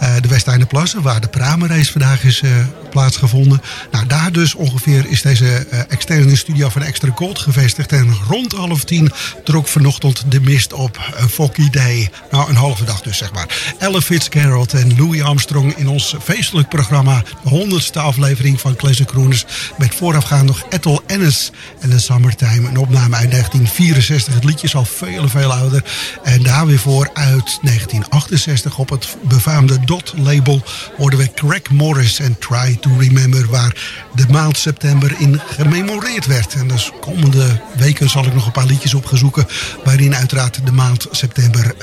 Eh, 0.00 0.14
de 0.20 0.28
Westeinderplassen. 0.28 1.02
Waar 1.02 1.20
de 1.20 1.28
Pramenrace 1.28 1.92
vandaag 1.92 2.24
is 2.24 2.42
plaatsgevonden. 2.90 3.62
Nou, 3.90 4.06
daar 4.06 4.32
dus 4.32 4.54
ongeveer 4.54 5.06
is 5.08 5.22
deze 5.22 5.66
externe 5.88 6.36
studio 6.36 6.68
van 6.68 6.82
Extra 6.82 7.10
Gold 7.14 7.38
gevestigd. 7.38 7.92
En 7.92 8.16
rond 8.28 8.52
half 8.52 8.84
tien 8.84 9.12
trok 9.44 9.68
vanochtend 9.68 10.24
de 10.28 10.40
mist 10.40 10.72
op. 10.72 10.98
A 11.22 11.28
Foggy 11.28 11.70
Day. 11.70 12.10
Nou, 12.30 12.48
een 12.48 12.56
halve 12.56 12.84
dag 12.84 12.99
dus, 13.02 13.18
zeg 13.18 13.32
maar. 13.32 13.74
Ella 13.78 14.00
Fitzgerald 14.00 14.74
en 14.74 14.96
Louis 14.96 15.22
Armstrong 15.22 15.76
in 15.76 15.88
ons 15.88 16.14
feestelijk 16.22 16.68
programma. 16.68 17.22
De 17.42 17.48
honderdste 17.48 17.98
aflevering 17.98 18.60
van 18.60 18.76
Classic 18.76 19.06
Crooners. 19.06 19.44
Met 19.78 19.94
voorafgaand 19.94 20.46
nog 20.46 20.64
Ethel 20.68 21.02
Ennis 21.06 21.50
en 21.80 21.90
de 21.90 21.98
Summertime. 21.98 22.68
Een 22.68 22.76
opname 22.76 23.16
uit 23.16 23.30
1964. 23.30 24.34
Het 24.34 24.44
liedje 24.44 24.66
is 24.66 24.74
al 24.74 24.84
veel, 24.84 25.28
veel 25.28 25.52
ouder. 25.52 25.84
En 26.22 26.42
daar 26.42 26.66
weer 26.66 26.78
voor 26.78 27.10
uit 27.12 27.58
1968 27.62 28.78
op 28.78 28.90
het 28.90 29.16
befaamde 29.22 29.80
Dot-label... 29.84 30.62
hoorden 30.96 31.18
we 31.18 31.32
Craig 31.34 31.70
Morris 31.70 32.18
en 32.18 32.38
Try 32.38 32.76
to 32.80 32.90
Remember... 32.98 33.46
waar 33.46 33.76
de 34.14 34.26
maand 34.30 34.58
september 34.58 35.14
in 35.18 35.40
gememoreerd 35.46 36.26
werd. 36.26 36.54
En 36.54 36.68
dus 36.68 36.90
komende 37.00 37.60
weken 37.76 38.10
zal 38.10 38.24
ik 38.24 38.34
nog 38.34 38.46
een 38.46 38.52
paar 38.52 38.66
liedjes 38.66 38.94
opgezoeken... 38.94 39.46
waarin 39.84 40.16
uiteraard 40.16 40.66
de 40.66 40.72
maand 40.72 41.06
september 41.10 41.74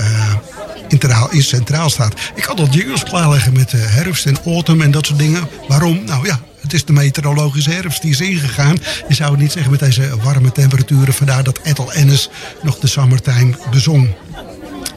integraal, 0.88 1.32
in 1.32 1.44
centraal 1.44 1.90
staat. 1.90 2.14
Ik 2.36 2.44
had 2.44 2.60
al 2.60 2.70
jingles 2.70 3.04
klaarleggen 3.04 3.54
met 3.54 3.74
uh, 3.74 3.82
herfst 3.86 4.26
en 4.26 4.38
autumn 4.46 4.82
en 4.82 4.92
dat 4.92 5.06
soort 5.06 5.20
dingen. 5.20 5.48
Waarom? 5.68 6.04
Nou 6.06 6.26
ja, 6.26 6.40
het 6.62 6.74
is 6.74 6.86
de 6.86 6.94
meteorologische 6.94 7.72
herfst 7.72 8.02
die 8.02 8.12
is 8.12 8.22
ingegaan. 8.22 8.78
Je 9.08 9.14
zou 9.14 9.32
het 9.32 9.40
niet 9.40 9.52
zeggen 9.52 9.72
met 9.72 9.80
deze 9.80 10.18
warme 10.22 10.52
temperaturen. 10.52 11.14
Vandaar 11.14 11.44
dat 11.44 11.60
Ethel 11.64 11.94
Ennis 11.94 12.30
nog 12.62 12.80
de 12.80 12.88
summertime 12.88 13.56
bezong. 13.72 14.16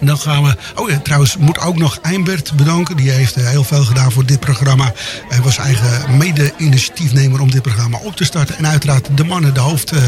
Dan 0.00 0.18
gaan 0.18 0.42
we... 0.42 0.57
Oh 0.74 0.90
ja, 0.90 0.98
trouwens, 0.98 1.37
moet 1.37 1.59
ook 1.59 1.79
nog 1.79 1.98
Eimbert 2.03 2.53
bedanken. 2.57 2.96
Die 2.96 3.11
heeft 3.11 3.38
uh, 3.38 3.48
heel 3.48 3.64
veel 3.64 3.85
gedaan 3.85 4.12
voor 4.12 4.26
dit 4.26 4.40
programma. 4.40 4.92
Hij 5.29 5.40
was 5.40 5.57
eigen 5.59 6.16
mede-initiatiefnemer 6.16 7.40
om 7.40 7.50
dit 7.50 7.62
programma 7.62 7.98
op 7.98 8.16
te 8.16 8.24
starten. 8.24 8.57
En 8.57 8.66
uiteraard 8.66 9.09
de 9.14 9.24
mannen, 9.24 9.55
de 9.55 9.61
hoofd, 9.61 9.92
uh, 9.92 10.03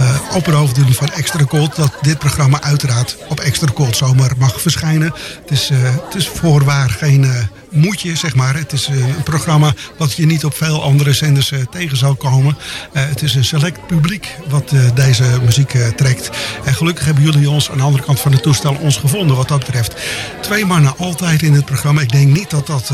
uh, 0.00 0.16
opperhoofden 0.34 0.94
van 0.94 1.12
Extra 1.12 1.44
Cold. 1.44 1.76
Dat 1.76 1.92
dit 2.00 2.18
programma 2.18 2.62
uiteraard 2.62 3.16
op 3.28 3.40
Extra 3.40 3.72
Cold 3.72 3.96
zomaar 3.96 4.32
mag 4.38 4.60
verschijnen. 4.60 5.12
Het 5.40 5.50
is, 5.50 5.70
het 6.04 6.14
is 6.14 6.28
voorwaar 6.28 6.90
geen 6.90 7.48
moet 7.70 8.00
je, 8.00 8.16
zeg 8.16 8.34
maar. 8.34 8.56
Het 8.56 8.72
is 8.72 8.86
een 8.86 9.22
programma 9.24 9.74
wat 9.98 10.12
je 10.12 10.26
niet 10.26 10.44
op 10.44 10.54
veel 10.54 10.82
andere 10.82 11.12
zenders 11.12 11.52
tegen 11.70 11.96
zal 11.96 12.14
komen. 12.14 12.56
Het 12.92 13.22
is 13.22 13.34
een 13.34 13.44
select 13.44 13.86
publiek 13.86 14.36
wat 14.48 14.72
deze 14.94 15.24
muziek 15.44 15.70
trekt. 15.96 16.30
En 16.64 16.74
gelukkig 16.74 17.04
hebben 17.04 17.24
jullie 17.24 17.50
ons 17.50 17.70
aan 17.70 17.76
de 17.76 17.82
andere 17.82 18.04
kant 18.04 18.20
van 18.20 18.32
het 18.32 18.42
toestel 18.42 18.76
ons 18.80 18.96
gevonden 18.96 19.25
wat 19.34 19.48
dat 19.48 19.58
betreft. 19.58 19.94
Twee 20.40 20.64
mannen 20.64 20.98
altijd 20.98 21.42
in 21.42 21.52
het 21.52 21.64
programma. 21.64 22.00
Ik 22.00 22.12
denk 22.12 22.36
niet 22.36 22.50
dat 22.50 22.66
dat 22.66 22.90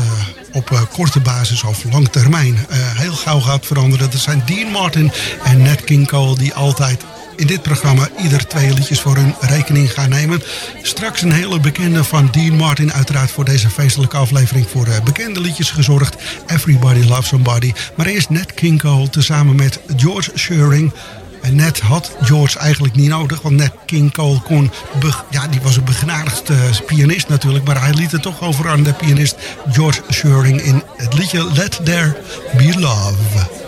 op 0.51 0.87
korte 0.91 1.19
basis 1.19 1.63
of 1.63 1.83
lang 1.91 2.07
termijn 2.07 2.65
heel 2.69 3.13
gauw 3.13 3.39
gaat 3.39 3.65
veranderen. 3.65 4.11
Dat 4.11 4.19
zijn 4.19 4.43
Dean 4.45 4.71
Martin 4.71 5.11
en 5.43 5.61
Nat 5.61 5.83
King 5.83 6.07
Cole 6.07 6.37
die 6.37 6.53
altijd 6.53 7.03
in 7.35 7.47
dit 7.47 7.61
programma 7.61 8.07
ieder 8.21 8.47
twee 8.47 8.73
liedjes 8.73 9.01
voor 9.01 9.15
hun 9.15 9.35
rekening 9.39 9.93
gaan 9.93 10.09
nemen. 10.09 10.43
Straks 10.81 11.21
een 11.21 11.31
hele 11.31 11.59
bekende 11.59 12.03
van 12.03 12.29
Dean 12.31 12.55
Martin. 12.55 12.93
Uiteraard 12.93 13.31
voor 13.31 13.45
deze 13.45 13.69
feestelijke 13.69 14.17
aflevering 14.17 14.67
voor 14.69 14.87
bekende 15.03 15.39
liedjes 15.39 15.69
gezorgd. 15.71 16.15
Everybody 16.47 17.07
Loves 17.07 17.27
Somebody. 17.27 17.73
Maar 17.95 18.05
eerst 18.05 18.29
Nat 18.29 18.53
King 18.53 18.81
Cole 18.81 19.09
tezamen 19.09 19.55
met 19.55 19.79
George 19.95 20.31
Shearing. 20.35 20.93
En 21.43 21.55
net 21.55 21.79
had 21.79 22.11
George 22.21 22.59
eigenlijk 22.59 22.95
niet 22.95 23.09
nodig, 23.09 23.41
want 23.41 23.55
net 23.55 23.73
King 23.85 24.13
Cole 24.13 24.41
kon... 24.41 24.71
Ja, 25.29 25.47
die 25.47 25.61
was 25.61 25.75
een 25.75 25.83
begenadigd 25.83 26.49
uh, 26.49 26.57
pianist 26.85 27.29
natuurlijk... 27.29 27.65
maar 27.65 27.81
hij 27.81 27.93
liet 27.93 28.11
het 28.11 28.21
toch 28.21 28.41
over 28.41 28.69
aan 28.69 28.83
de 28.83 28.93
pianist 28.93 29.35
George 29.71 30.01
Shearing... 30.11 30.61
in 30.61 30.83
het 30.97 31.13
liedje 31.13 31.51
Let 31.53 31.79
There 31.83 32.15
Be 32.57 32.79
Love. 32.79 33.62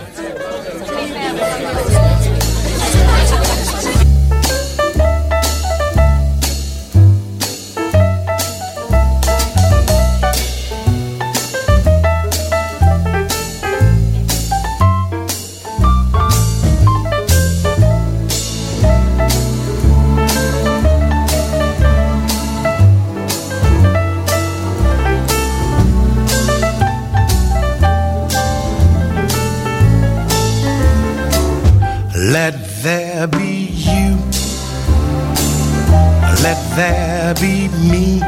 There 36.76 37.34
be 37.36 37.70
me. 37.90 38.20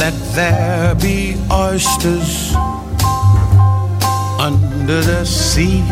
Let 0.00 0.14
there 0.34 0.94
be 0.94 1.36
oysters 1.50 2.54
under 4.38 5.00
the 5.00 5.24
sea. 5.24 5.82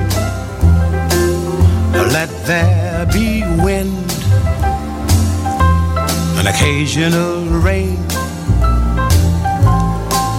Let 2.13 2.29
there 2.45 3.07
be 3.07 3.43
wind, 3.65 4.13
an 6.39 6.47
occasional 6.47 7.47
rain, 7.47 7.99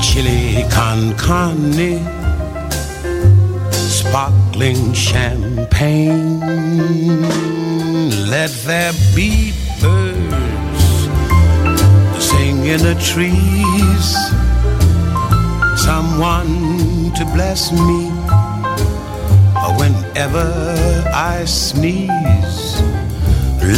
chili 0.02 0.64
con 0.70 1.16
carne, 1.18 2.00
sparkling 3.72 4.94
champagne. 4.94 6.40
Let 8.30 8.52
there 8.68 8.94
be 9.16 9.54
birds 9.86 10.86
sing 12.30 12.58
in 12.74 12.80
the 12.90 12.96
trees. 13.12 14.08
Someone 15.88 17.14
to 17.18 17.24
bless 17.36 17.72
me 17.72 18.02
whenever 19.80 20.50
I 21.34 21.46
sneeze. 21.46 22.82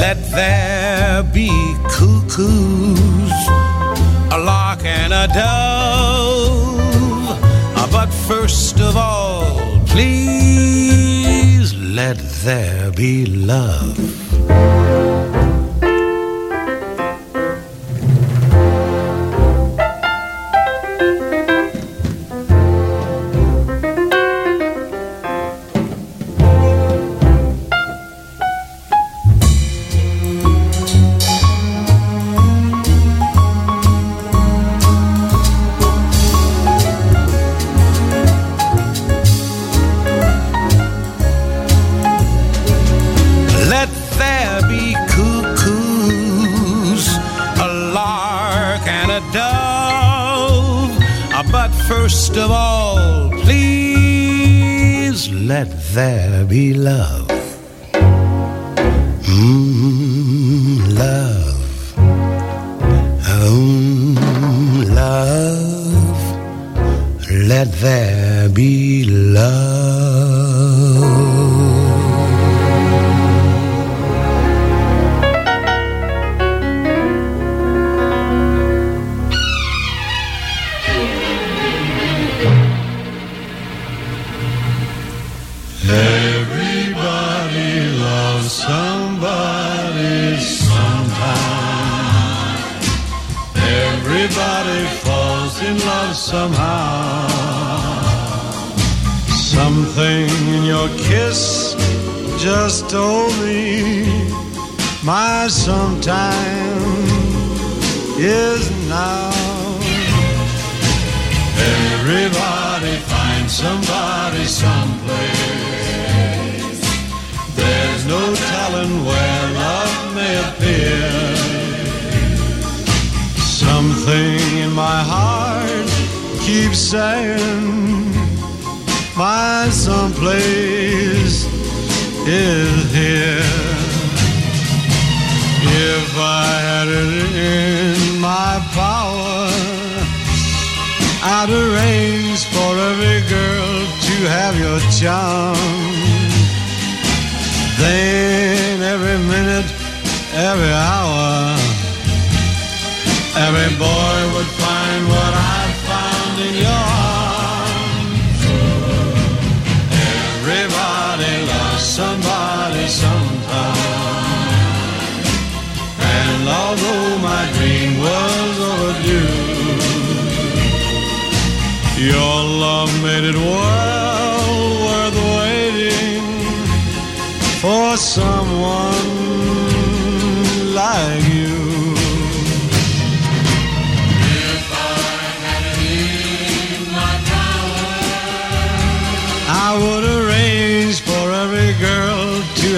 Let 0.01 0.19
there 0.31 1.23
be 1.23 1.49
cuckoos, 1.95 3.37
a 4.35 4.39
lark 4.49 4.83
and 4.85 5.11
a 5.23 5.27
dove. 5.27 6.77
Ah, 7.79 7.87
but 7.91 8.09
first 8.29 8.79
of 8.79 8.93
all, 8.95 9.45
please 9.93 11.73
let 11.99 12.17
there 12.45 12.91
be 12.91 13.25
love. 13.25 13.97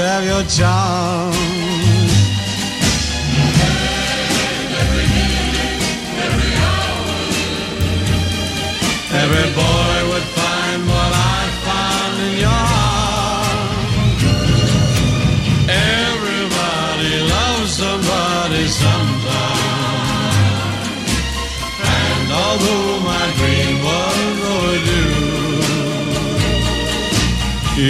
Have 0.09 0.25
your 0.25 0.43
charm. 0.57 1.33
Every 9.21 9.47
boy 9.61 9.95
would 10.09 10.27
find 10.39 10.79
what 10.91 11.11
I 11.35 11.41
found 11.67 12.15
in 12.25 12.33
your 12.45 12.61
arms. 12.89 14.21
Everybody 16.01 17.13
loves 17.35 17.71
somebody 17.83 18.63
sometime. 18.83 19.67
And 22.01 22.27
although 22.43 22.93
my 23.11 23.25
dream 23.39 23.75
was 23.87 24.17
overdue, 24.55 25.29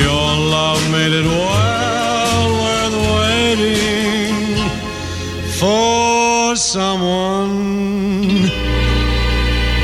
your 0.03 0.29
love 0.55 0.82
made 0.91 1.13
it 1.21 1.25
well 1.25 1.48
someone 6.69 8.43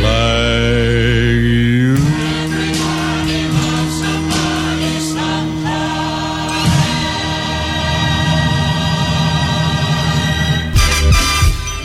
like 0.04 1.42
you. 1.42 1.96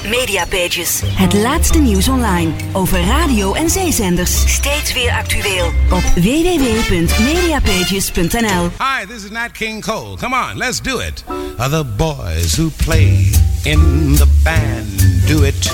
Mediapages. 0.09 1.01
Het 1.05 1.33
laatste 1.33 1.79
nieuws 1.79 2.09
online 2.09 2.51
over 2.73 3.01
radio 3.01 3.55
en 3.55 3.71
zeezenders. 3.71 4.53
Steeds 4.53 4.93
weer 4.93 5.11
actueel 5.13 5.67
op 5.91 6.03
www.mediapages.nl. 6.15 8.71
Hi, 8.79 9.07
this 9.07 9.25
is 9.25 9.31
Nat 9.31 9.51
King 9.53 9.85
Cole. 9.85 10.17
Come 10.17 10.37
on, 10.37 10.57
let's 10.57 10.81
do 10.81 10.99
it. 10.99 11.25
Other 11.59 11.87
boys 11.97 12.57
who 12.57 12.71
play 12.85 13.31
in 13.67 14.15
the 14.15 14.29
band 14.45 14.99
do 15.27 15.45
it. 15.45 15.69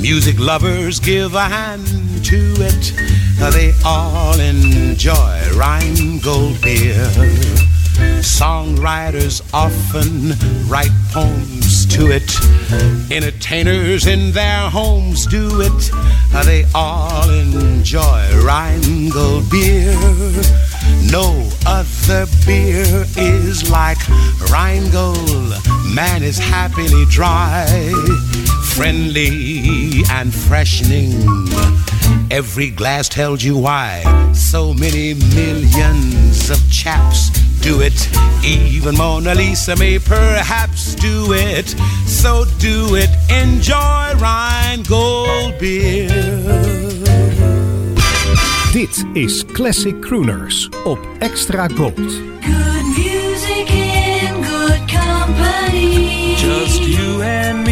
Music 0.00 0.38
lovers 0.38 0.98
give 0.98 1.34
a 1.34 1.44
hand 1.44 1.86
to 2.24 2.54
it. 2.58 2.92
They 3.52 3.72
all 3.84 4.38
enjoy 4.40 5.50
Rheingold 5.54 6.60
beer. 6.62 7.04
Songwriters 8.22 9.42
often 9.52 10.32
write 10.68 10.90
poems 11.10 11.84
to 11.86 12.10
it. 12.10 12.30
Entertainers 13.10 14.06
in 14.06 14.32
their 14.32 14.70
homes 14.70 15.26
do 15.26 15.60
it. 15.60 15.90
They 16.46 16.64
all 16.74 17.28
enjoy 17.28 18.42
Rheingold 18.42 19.50
beer. 19.50 19.92
No 21.10 21.49
other 21.66 22.26
beer 22.46 23.04
is 23.16 23.70
like 23.70 23.98
Rheingold. 24.50 25.54
Man 25.94 26.22
is 26.22 26.38
happily 26.38 27.04
dry, 27.06 27.66
friendly 28.74 30.02
and 30.10 30.32
freshening. 30.34 31.12
Every 32.30 32.70
glass 32.70 33.08
tells 33.08 33.42
you 33.42 33.56
why. 33.58 34.04
So 34.32 34.72
many 34.72 35.14
millions 35.14 36.50
of 36.50 36.58
chaps 36.70 37.30
do 37.60 37.80
it. 37.80 38.08
Even 38.44 38.96
Mona 38.96 39.34
Lisa 39.34 39.76
may 39.76 39.98
perhaps 39.98 40.94
do 40.94 41.32
it. 41.32 41.68
So 42.06 42.44
do 42.58 42.94
it. 42.94 43.10
Enjoy 43.30 44.14
Rheingold 44.16 45.58
beer. 45.58 46.39
Dit 48.80 49.04
is 49.12 49.44
Classic 49.52 50.00
Crooners 50.00 50.68
op 50.84 50.98
Extra 51.18 51.68
Gold. 51.68 51.96
Good 51.96 52.84
music 52.96 53.68
in 53.68 54.42
good 54.42 54.82
company. 54.86 56.34
Just 56.36 56.84
you 56.84 57.22
and 57.22 57.64
me. 57.64 57.69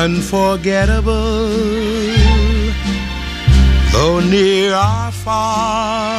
Unforgettable. 0.03 1.49
Though 3.93 4.21
near 4.21 4.73
or 4.75 5.13
far. 5.13 6.17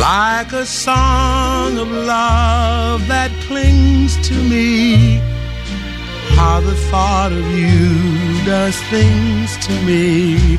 Like 0.00 0.52
a 0.52 0.66
song 0.66 1.78
of 1.78 1.88
love 1.88 3.06
that 3.06 3.30
clings 3.46 4.16
to 4.26 4.34
me. 4.34 5.20
How 6.34 6.60
the 6.60 6.74
thought 6.90 7.30
of 7.30 7.46
you 7.52 8.44
does 8.44 8.76
things 8.90 9.56
to 9.68 9.72
me. 9.86 10.58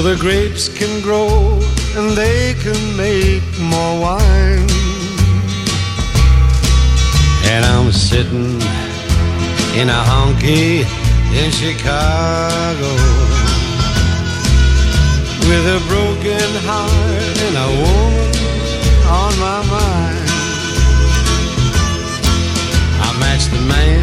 So 0.00 0.14
the 0.14 0.20
grapes 0.20 0.68
can 0.68 1.02
grow 1.02 1.58
and 1.96 2.16
they 2.16 2.54
can 2.62 2.80
make 2.96 3.44
more 3.60 4.00
wine. 4.00 4.70
And 7.52 7.62
I'm 7.66 7.92
sitting 7.92 8.54
in 9.80 9.86
a 9.98 10.02
honky 10.10 10.84
in 11.40 11.50
Chicago 11.50 12.92
with 15.48 15.64
a 15.76 15.80
broken 15.92 16.50
heart 16.68 17.36
and 17.46 17.56
a 17.66 17.70
woman 17.82 18.30
on 19.20 19.32
my 19.46 19.60
mind. 19.76 20.28
I 23.04 23.08
matched 23.20 23.50
the 23.50 23.62
man 23.74 24.02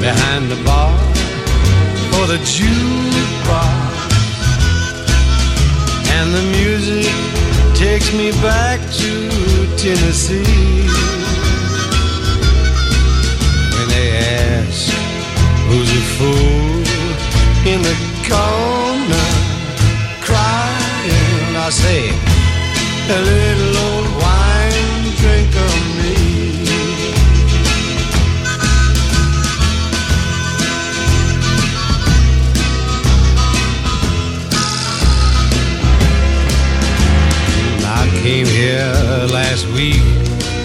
behind 0.00 0.50
the 0.50 0.62
bar 0.62 0.92
for 2.10 2.26
the 2.26 2.38
jukebox. 2.54 3.69
And 6.20 6.34
the 6.34 6.42
music 6.58 7.10
takes 7.74 8.12
me 8.12 8.30
back 8.42 8.78
to 9.00 9.10
Tennessee. 9.78 10.84
When 13.74 13.88
they 13.88 14.08
ask 14.18 14.92
who's 15.68 15.90
a 15.90 16.04
fool 16.16 16.84
in 17.72 17.80
the 17.88 17.96
corner 18.28 19.28
crying, 20.20 21.56
I 21.56 21.70
say, 21.70 22.10
a 23.08 23.20
little 23.32 23.76
old 23.88 24.08
wine 24.20 25.02
drink 25.22 25.52
of 25.56 25.74
me. 26.00 26.19
Came 38.22 38.44
here 38.44 38.92
last 39.32 39.66
week 39.68 40.02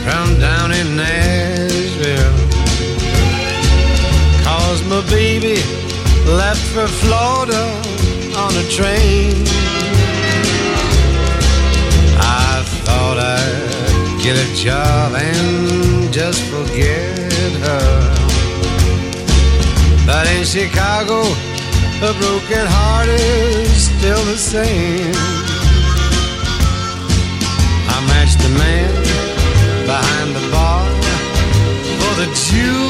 from 0.04 0.38
down 0.40 0.74
in 0.74 0.98
Nashville. 0.98 2.36
Cause 4.44 4.84
my 4.90 5.02
baby 5.10 5.56
left 6.28 6.66
for 6.76 6.86
Florida 6.86 7.64
on 8.36 8.52
a 8.58 8.66
train. 8.78 9.36
I 12.20 12.62
thought 12.84 13.18
I'd 13.38 14.22
get 14.22 14.36
a 14.36 14.56
job 14.56 15.14
and 15.16 16.12
just 16.12 16.42
forget 16.52 17.54
her. 17.68 17.90
But 20.06 20.28
in 20.36 20.44
Chicago, 20.44 21.22
a 22.04 22.12
broken 22.20 22.66
heart 22.68 23.08
is 23.08 23.88
still 23.88 24.24
the 24.26 24.38
same. 24.38 25.35
For 32.52 32.85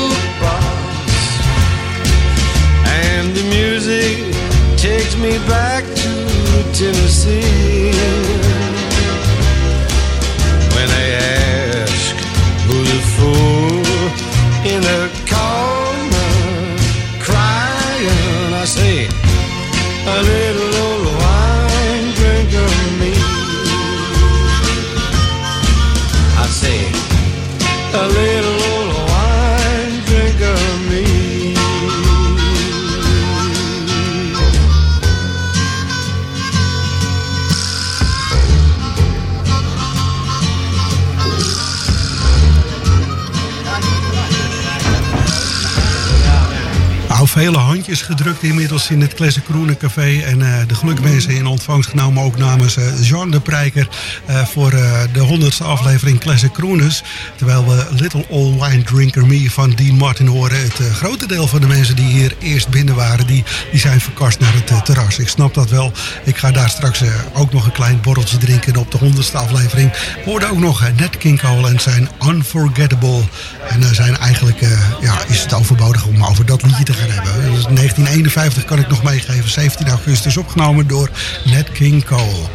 gedrukt 48.06 48.44
inmiddels 48.44 48.90
in 48.90 49.02
het 49.02 49.14
Kroenen 49.46 49.78
Café. 49.78 50.20
En 50.20 50.42
eh, 50.42 50.68
de 50.68 50.76
gelukwensen 50.76 51.36
in 51.36 51.46
ontvangst 51.46 51.90
genomen 51.90 52.24
ook 52.24 52.38
namens 52.38 52.78
eh, 52.78 53.02
Jean 53.02 53.32
de 53.32 53.40
Prijker 53.40 53.88
eh, 54.26 54.46
voor 54.46 54.70
de 55.14 55.20
honderdste 55.20 55.64
aflevering 55.64 56.20
Classic 56.20 56.54
Kroeners. 56.54 57.04
Terwijl 57.36 57.68
we 57.68 57.86
Little 57.90 58.26
Old 58.28 58.66
Wine 58.66 58.84
Drinker 58.84 59.26
Me 59.26 59.52
van 59.52 59.70
Dean 59.70 59.98
Martin 59.98 60.28
horen. 60.28 60.62
Het 60.62 60.80
grote 60.94 61.28
deel 61.28 61.48
van 61.48 61.62
de 61.62 61.68
mensen 61.68 61.96
die 61.96 62.06
hier 62.06 62.36
eerst 62.40 62.70
binnen 62.70 62.96
waren, 62.96 63.28
die, 63.28 63.44
die 63.72 63.80
zijn 63.80 64.02
verkast 64.02 64.40
naar 64.40 64.54
het 64.54 64.86
terras. 64.86 65.20
Ik 65.20 65.28
snap 65.28 65.54
dat 65.54 65.70
wel. 65.70 65.92
Ik 66.24 66.38
ga 66.38 66.52
daar 66.52 66.70
straks 66.70 67.02
ook 67.34 67.54
nog 67.54 67.66
een 67.66 67.72
klein 67.72 68.02
borreltje 68.02 68.38
drinken 68.38 68.76
op 68.76 68.92
de 68.92 68.98
honderdste 68.98 69.38
aflevering. 69.38 69.92
We 69.92 70.22
hoorden 70.26 70.50
ook 70.50 70.60
nog 70.60 70.82
Nat 70.98 71.18
King 71.18 71.42
en 71.42 71.80
zijn 71.80 72.10
Unforgettable. 72.28 73.24
En 73.70 73.96
zijn 73.96 74.18
eigenlijk, 74.18 74.60
ja, 75.02 75.18
is 75.28 75.42
het 75.42 75.54
overbodig 75.54 76.06
om 76.06 76.24
over 76.24 76.46
dat 76.46 76.64
liedje 76.64 76.84
te 76.84 76.94
gaan 76.94 77.10
hebben. 77.10 77.52
Dus 77.52 77.68
1951 78.04 78.66
kan 78.66 78.80
ik 78.80 78.88
nog 78.88 79.04
meegeven. 79.04 79.50
17 79.50 79.88
augustus 79.88 80.38
opgenomen 80.38 80.88
door 80.88 81.10
Nat 81.46 81.72
King 81.72 82.06
Cole. 82.06 82.50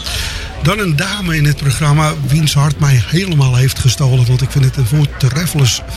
Dan 0.62 0.78
een 0.78 0.96
dame 0.96 1.36
in 1.36 1.44
het 1.44 1.56
programma 1.56 2.12
wiens 2.26 2.54
hart 2.54 2.78
mij 2.78 3.02
helemaal 3.06 3.56
heeft 3.56 3.78
gestolen. 3.78 4.26
Want 4.26 4.42
ik 4.42 4.50
vind 4.50 4.64
het 4.64 4.76
een 4.76 5.06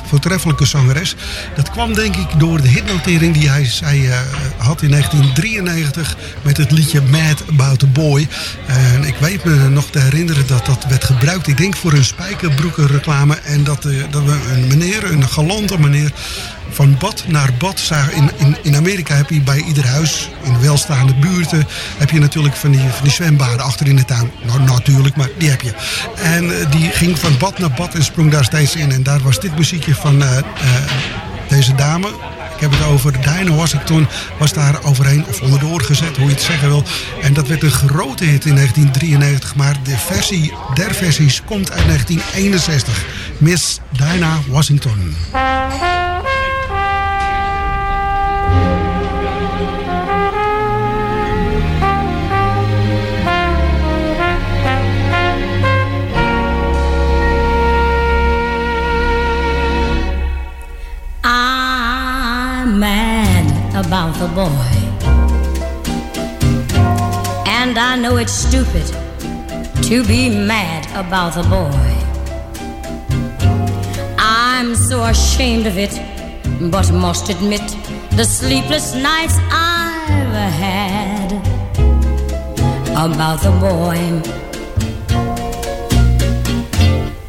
voortreffelijke, 0.08 0.66
zangeres. 0.66 1.16
Dat 1.56 1.70
kwam 1.70 1.94
denk 1.94 2.16
ik 2.16 2.40
door 2.40 2.62
de 2.62 2.68
hitnotering 2.68 3.34
die 3.34 3.50
hij 3.50 3.66
zij, 3.66 4.10
eh, 4.10 4.18
had 4.58 4.82
in 4.82 4.90
1993 4.90 6.18
met 6.42 6.58
het 6.58 6.72
liedje 6.72 7.02
Mad 7.02 7.44
About 7.50 7.80
the 7.80 7.88
Boy. 7.88 8.28
En 8.68 9.04
ik 9.04 9.16
weet 9.16 9.44
me 9.44 9.70
nog 9.70 9.86
te 9.90 10.00
herinneren 10.00 10.48
dat 10.48 10.66
dat 10.66 10.86
werd 10.90 11.04
gebruikt. 11.04 11.48
Ik 11.48 11.58
denk 11.58 11.76
voor 11.76 11.94
een 11.94 12.06
spijkerbroeken 12.06 12.88
reclame. 12.88 13.36
En 13.36 13.64
dat, 13.64 13.86
eh, 13.86 13.94
dat 14.10 14.24
we 14.24 14.38
een 14.54 14.68
meneer, 14.68 15.12
een 15.12 15.30
galante 15.30 15.80
meneer 15.80 16.12
van 16.74 16.98
bad 17.00 17.24
naar 17.28 17.50
bad 17.58 17.80
zagen. 17.80 18.14
In, 18.14 18.32
in, 18.38 18.58
in 18.62 18.76
Amerika 18.76 19.16
heb 19.16 19.30
je 19.30 19.42
bij 19.42 19.64
ieder 19.68 19.88
huis, 19.88 20.30
in 20.44 20.60
welstaande 20.60 21.14
buurten, 21.14 21.68
heb 21.98 22.10
je 22.10 22.20
natuurlijk 22.20 22.56
van 22.56 22.72
die, 22.72 22.80
van 22.80 23.04
die 23.04 23.12
zwembaden 23.12 23.60
achter 23.60 23.88
in 23.88 23.96
de 23.96 24.06
tuin. 24.06 24.32
Nou, 24.46 24.60
natuurlijk, 24.60 25.16
maar 25.16 25.30
die 25.38 25.50
heb 25.50 25.62
je. 25.62 25.74
En 26.16 26.60
eh, 26.60 26.72
die 26.72 26.90
ging 26.90 27.20
van 27.20 27.38
bad 27.38 27.60
naar 27.60 27.72
bad 27.72 27.96
en 27.96 28.04
sprong 28.04 28.32
daar 28.32 28.44
steeds 28.44 28.76
in. 28.76 28.92
En 28.92 29.04
daar 29.04 29.20
was 29.22 29.40
dit 29.40 29.58
muziekje 29.58 29.96
van 29.96 30.22
eh, 30.22 30.38
eh, 30.38 30.44
deze 31.48 31.76
dame. 31.76 32.08
Ik 32.56 32.60
heb 32.60 32.72
het 32.72 32.84
over 32.84 33.12
Dinah 33.12 33.56
Washington, 33.56 34.08
was 34.40 34.54
daar 34.54 34.84
overheen 34.84 35.26
of 35.28 35.42
onderdoor 35.42 35.82
gezet, 35.82 36.18
hoe 36.18 36.26
je 36.26 36.32
het 36.32 36.42
zeggen 36.42 36.68
wil. 36.68 36.84
En 37.22 37.34
dat 37.34 37.48
werd 37.48 37.64
een 37.64 37.72
grote 37.72 38.24
hit 38.24 38.46
in 38.46 38.56
1993, 38.56 39.56
maar 39.56 39.76
de 39.84 39.98
versie 39.98 40.54
der 40.74 40.94
versies 40.94 41.42
komt 41.46 41.72
uit 41.72 41.86
1961. 41.86 43.06
Miss 43.38 43.80
Dinah 43.90 44.38
Washington. 44.48 45.16
About 63.94 64.16
the 64.16 64.28
boy. 64.30 64.74
And 67.46 67.78
I 67.78 67.96
know 67.96 68.18
it's 68.18 68.32
stupid 68.32 68.88
to 69.84 70.04
be 70.08 70.30
mad 70.32 70.88
about 70.96 71.36
the 71.36 71.44
boy. 71.44 71.94
I'm 74.18 74.74
so 74.74 75.04
ashamed 75.04 75.68
of 75.68 75.78
it, 75.78 75.94
but 76.72 76.92
must 76.92 77.30
admit 77.30 77.62
the 78.18 78.26
sleepless 78.26 78.96
nights 78.96 79.38
I've 79.52 80.34
had 80.66 81.32
about 82.98 83.42
the 83.44 83.52
boy. 83.68 84.00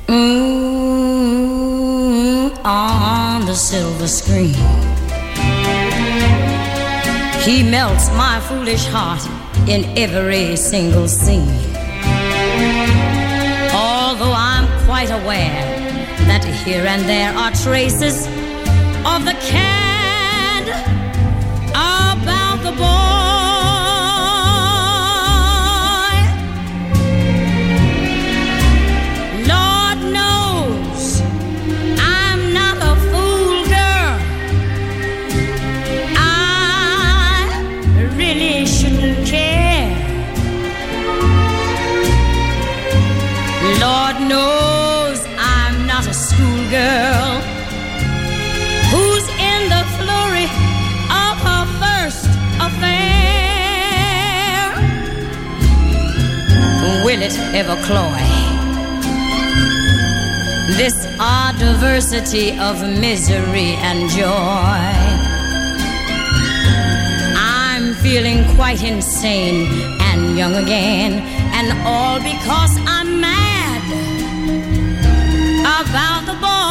Mm, 0.08 1.34
on 2.64 3.44
the 3.44 3.54
silver 3.54 4.08
screen. 4.08 4.93
He 7.44 7.62
melts 7.62 8.08
my 8.12 8.40
foolish 8.48 8.86
heart 8.86 9.20
in 9.68 9.84
every 9.98 10.56
single 10.56 11.06
scene. 11.06 11.60
Although 13.74 14.32
I'm 14.34 14.66
quite 14.86 15.10
aware 15.10 15.62
that 16.26 16.42
here 16.64 16.86
and 16.86 17.02
there 17.02 17.34
are 17.34 17.50
traces 17.50 18.26
of 19.04 19.26
the 19.26 19.36
cad 19.50 20.68
about 21.74 22.62
the 22.62 22.72
boy. 22.78 23.03
Ever 57.54 57.76
cloy? 57.84 58.18
This 60.76 61.06
odd 61.20 61.56
diversity 61.58 62.50
of 62.58 62.82
misery 62.82 63.76
and 63.88 64.10
joy. 64.10 64.84
I'm 67.36 67.94
feeling 68.02 68.44
quite 68.56 68.82
insane 68.82 69.68
and 70.00 70.36
young 70.36 70.54
again, 70.56 71.12
and 71.54 71.66
all 71.86 72.18
because 72.18 72.72
I'm 72.86 73.20
mad 73.20 73.82
about 75.62 76.26
the 76.26 76.34
boy. 76.40 76.63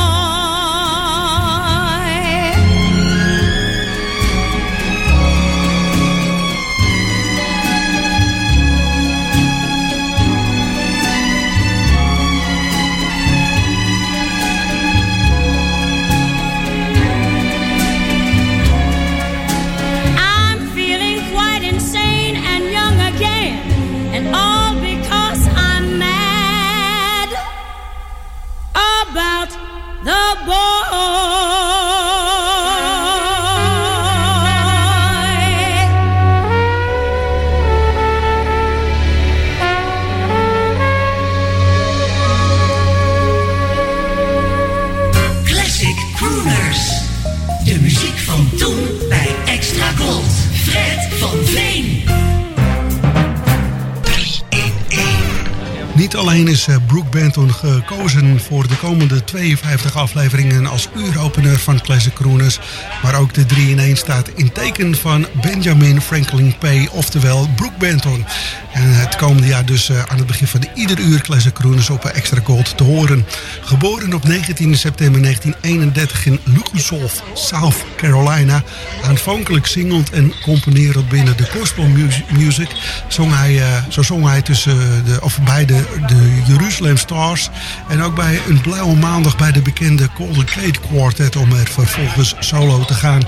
Niet 56.14 56.22
alleen 56.22 56.48
is 56.48 56.68
eh, 56.68 56.76
Brooke 56.88 57.10
Benton 57.10 57.54
gekozen 57.54 58.40
voor 58.40 58.68
de 58.68 58.78
komende 58.78 59.24
52 59.24 59.98
afleveringen 59.98 60.66
als 60.66 60.90
uuropener 60.96 61.60
van 61.60 61.82
Classic 61.82 62.14
Crooners, 62.14 62.60
maar 63.04 63.20
ook 63.20 63.34
de 63.34 63.46
3 63.46 63.70
in 63.70 63.80
1 63.80 63.98
staat 63.98 64.30
in 64.36 64.52
teken 64.52 64.96
van 64.96 65.26
Benjamin 65.42 66.02
Franklin 66.02 66.56
Pay, 66.60 66.90
oftewel 66.92 67.50
Brooke 67.56 67.78
Benton. 67.78 68.26
En 68.74 68.96
het 68.96 69.16
komende 69.16 69.48
jaar 69.48 69.66
dus 69.66 69.90
eh, 69.90 70.04
aan 70.04 70.18
het 70.18 70.28
begin 70.28 70.48
van 70.48 70.64
ieder 70.76 71.00
uur 71.00 71.22
Classic 71.22 71.54
Crooners 71.54 71.90
op 71.90 72.06
Extra 72.06 72.42
Gold 72.44 72.78
te 72.78 72.84
horen. 72.84 73.26
Geboren 73.62 74.14
op 74.14 74.28
19 74.28 74.78
september 74.78 75.22
1931 75.22 76.26
in 76.26 76.40
Lugosoft, 76.44 77.24
South 77.34 77.76
Carolina. 77.98 78.64
Aanvankelijk 79.04 79.68
zingend 79.68 80.10
en 80.10 80.34
componerend 80.42 81.10
binnen 81.10 81.38
de 81.38 81.46
gospel 81.60 81.84
mu- 81.84 82.24
music. 82.38 82.70
Zong 83.08 83.36
hij, 83.36 83.62
eh, 83.62 83.84
zo 83.90 84.02
zong 84.02 84.28
hij 84.28 84.42
tussen 84.42 85.06
de, 85.06 85.18
of 85.22 85.40
bij 85.42 85.66
de, 85.66 85.84
de 86.08 86.42
Jerusalem 86.48 86.98
Stars. 86.98 87.50
En 87.88 88.02
ook 88.02 88.16
bij 88.16 88.42
een 88.48 88.62
blauwe 88.62 88.96
maandag 88.96 89.38
bij 89.38 89.52
de 89.52 89.62
bekende 89.62 90.10
Golden 90.16 90.48
Gate 90.48 90.80
Quartet. 90.80 91.36
Om 91.36 91.52
er 91.52 91.68
vervolgens 91.68 92.36
solo 92.40 92.86
te 92.86 92.94
gaan. 92.94 93.22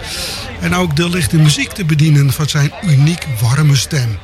En 0.62 0.76
ook 0.76 0.96
de 0.96 1.10
lichte 1.10 1.38
muziek 1.38 1.72
te 1.72 1.86
bedienen 1.86 2.34
van 2.34 2.50
zijn 2.50 2.72
uniek 2.84 3.28
warme 3.42 3.76
stem. 3.76 4.18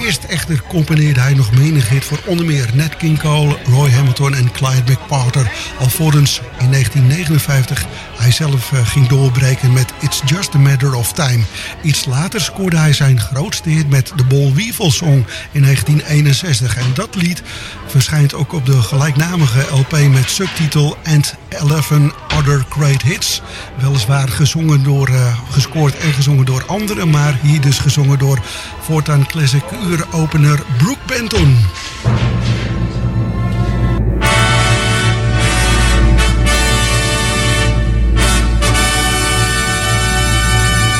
Eerst 0.00 0.24
echter 0.24 0.62
componeerde 0.68 1.20
hij 1.20 1.34
nog 1.34 1.52
menig 1.52 1.88
hit 1.88 2.04
voor 2.04 2.20
onder 2.26 2.46
meer 2.46 2.68
Nat 2.74 2.96
King 2.96 3.18
Cole, 3.18 3.56
Roy 3.64 3.90
Hamilton 3.90 4.34
en 4.34 4.50
Clyde 4.52 4.92
McParter. 4.92 5.52
Alvorens 5.78 6.40
in 6.58 6.70
1959 6.70 7.86
hij 8.16 8.30
zelf 8.30 8.72
eh, 8.72 8.86
ging 8.86 9.06
doorbreken 9.08 9.72
met 9.72 9.92
It's 10.00 10.22
Just 10.26 10.54
a 10.54 10.58
Matter 10.58 10.94
of 10.94 11.12
Time. 11.12 11.42
Iets 11.82 12.04
later 12.04 12.40
scoorde 12.40 12.76
hij 12.76 12.92
zijn 12.92 13.20
grootste 13.20 13.68
hit 13.68 13.88
met 13.88 14.12
de 14.16 14.24
Bol 14.24 14.54
Weevil 14.54 14.90
Song 14.90 15.26
in 15.52 15.62
1961. 15.62 16.76
En 16.76 16.94
dat 16.94 17.14
lied 17.14 17.42
verschijnt 17.90 18.34
ook 18.34 18.52
op 18.52 18.66
de 18.66 18.82
gelijknamige 18.82 19.60
LP 19.72 19.98
met 20.10 20.30
subtitel 20.30 20.96
And 21.04 21.34
11 21.48 21.90
Other 22.38 22.64
Great 22.68 23.02
Hits. 23.02 23.42
Weliswaar 23.80 24.28
gezongen 24.28 24.82
door, 24.82 25.08
eh, 25.08 25.38
gescoord 25.50 25.96
en 25.96 26.12
gezongen 26.12 26.44
door 26.44 26.64
anderen, 26.66 27.10
maar 27.10 27.38
hier 27.42 27.60
dus 27.60 27.78
gezongen 27.78 28.18
door 28.18 28.38
voortaan 28.80 29.26
classic 29.26 29.62
uuropener 29.88 30.62
Brooke 30.78 31.00
Benton. 31.06 31.56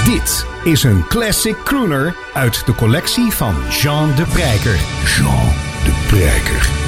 Dit 0.04 0.46
is 0.64 0.82
een 0.82 1.04
classic 1.08 1.56
crooner 1.64 2.16
uit 2.34 2.66
de 2.66 2.74
collectie 2.74 3.30
van 3.30 3.54
Jean 3.70 4.14
de 4.14 4.24
Prijker. 4.24 4.78
Jean 5.04 5.52
de 5.84 5.92
Prijker. 6.06 6.79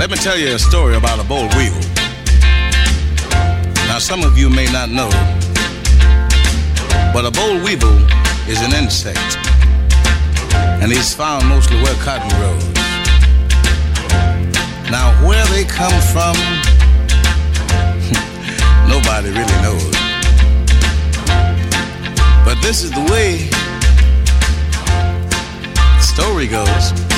Let 0.00 0.10
me 0.10 0.16
tell 0.16 0.38
you 0.38 0.54
a 0.54 0.58
story 0.58 0.96
about 0.96 1.20
a 1.20 1.24
boll 1.24 1.46
weevil. 1.58 1.84
Now, 3.84 3.98
some 3.98 4.22
of 4.22 4.38
you 4.38 4.48
may 4.48 4.64
not 4.72 4.88
know, 4.88 5.10
but 7.12 7.26
a 7.26 7.30
boll 7.30 7.62
weevil 7.62 7.98
is 8.48 8.62
an 8.62 8.72
insect, 8.72 9.36
and 10.80 10.90
he's 10.90 11.12
found 11.12 11.46
mostly 11.50 11.76
where 11.82 11.92
cotton 11.96 12.30
grows. 12.40 12.64
Now, 14.90 15.12
where 15.28 15.44
they 15.48 15.64
come 15.64 15.92
from, 16.14 16.34
nobody 18.88 19.28
really 19.28 19.60
knows. 19.60 19.94
But 22.46 22.56
this 22.62 22.82
is 22.82 22.90
the 22.90 23.06
way 23.12 23.50
the 25.76 26.00
story 26.00 26.46
goes. 26.46 27.09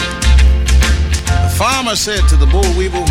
Farmer 1.63 1.95
said 1.95 2.29
to 2.29 2.35
the 2.35 2.47
boll 2.47 2.77
weevil, 2.77 3.05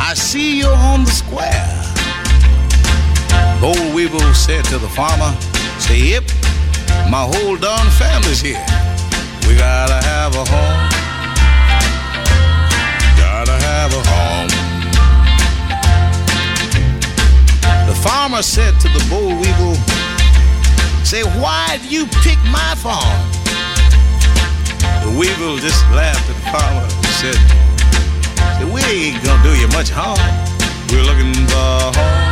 I 0.00 0.14
see 0.16 0.56
you're 0.58 0.72
on 0.72 1.04
the 1.04 1.10
square. 1.10 1.68
Boll 3.60 3.94
weevil 3.94 4.32
said 4.32 4.64
to 4.72 4.78
the 4.78 4.88
farmer, 4.88 5.36
say, 5.78 5.98
yep, 5.98 6.24
my 7.10 7.28
whole 7.28 7.58
darn 7.58 7.86
family's 8.00 8.40
here. 8.40 8.64
We 9.46 9.56
gotta 9.58 10.00
have 10.08 10.34
a 10.36 10.44
home. 10.48 10.88
Gotta 13.20 13.56
have 13.68 13.92
a 13.92 14.02
home. 14.08 14.48
The 17.86 17.94
farmer 18.00 18.40
said 18.40 18.72
to 18.80 18.88
the 18.88 19.04
boll 19.10 19.36
weevil, 19.36 19.74
say, 21.04 21.24
why 21.42 21.78
do 21.82 21.88
you 21.90 22.06
pick 22.24 22.38
my 22.50 22.74
farm? 22.76 23.27
The 25.08 25.16
weevil 25.16 25.56
just 25.56 25.80
laughed 25.96 26.28
at 26.28 26.36
the 26.36 26.46
farmer 26.52 26.84
and 26.84 27.12
said, 27.16 27.38
we 28.68 28.82
ain't 28.92 29.24
gonna 29.24 29.42
do 29.42 29.56
you 29.56 29.66
much 29.68 29.88
harm. 29.88 30.20
We're 30.92 31.00
looking 31.00 31.32
for 31.48 31.96
home. 31.96 32.28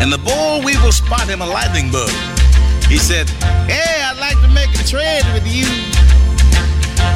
And 0.00 0.10
the 0.10 0.16
boll 0.16 0.64
weevil 0.64 0.90
spot 0.90 1.28
him 1.28 1.42
a 1.42 1.46
lightning 1.46 1.92
bug. 1.92 2.08
He 2.88 2.96
said, 2.96 3.28
Hey, 3.68 4.00
I'd 4.08 4.16
like 4.18 4.40
to 4.40 4.48
make 4.48 4.72
a 4.80 4.84
trade 4.88 5.24
with 5.34 5.46
you. 5.46 5.68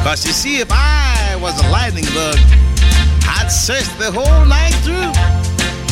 Cause 0.05 0.27
you 0.27 0.33
see, 0.33 0.61
if 0.61 0.69
I 0.71 1.39
was 1.41 1.59
a 1.65 1.71
lightning 1.71 2.05
bug, 2.13 2.37
I'd 3.25 3.49
search 3.49 3.89
the 3.97 4.13
whole 4.13 4.45
night 4.45 4.77
through, 4.85 5.15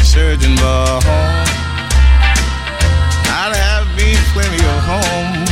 searching 0.04 0.56
for 0.58 1.08
home. 1.08 1.45
Me 3.96 4.14
plenty 4.36 4.60
of 4.60 4.78
homes. 4.84 5.50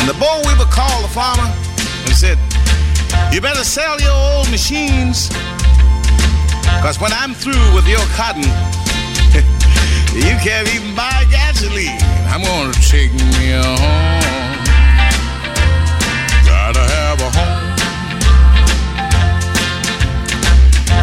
And 0.00 0.08
the 0.08 0.16
boll 0.18 0.40
weevil 0.46 0.66
called 0.66 1.04
the 1.04 1.12
farmer 1.12 1.48
and 2.06 2.14
said, 2.14 2.38
You 3.32 3.40
better 3.40 3.64
sell 3.64 4.00
your 4.00 4.12
old 4.12 4.50
machines. 4.50 5.28
Cause 6.80 7.00
when 7.00 7.12
I'm 7.12 7.34
through 7.34 7.74
with 7.74 7.86
your 7.88 8.04
cotton, 8.14 8.42
you 10.14 10.36
can't 10.40 10.68
even 10.74 10.94
buy 10.94 11.24
gasoline. 11.30 11.98
I'm 12.28 12.42
gonna 12.42 12.72
take 12.74 13.12
me 13.12 13.52
a 13.52 13.62
home. 13.62 14.56
Gotta 16.46 16.80
have 16.80 17.20
a 17.20 17.30
home. 17.36 17.66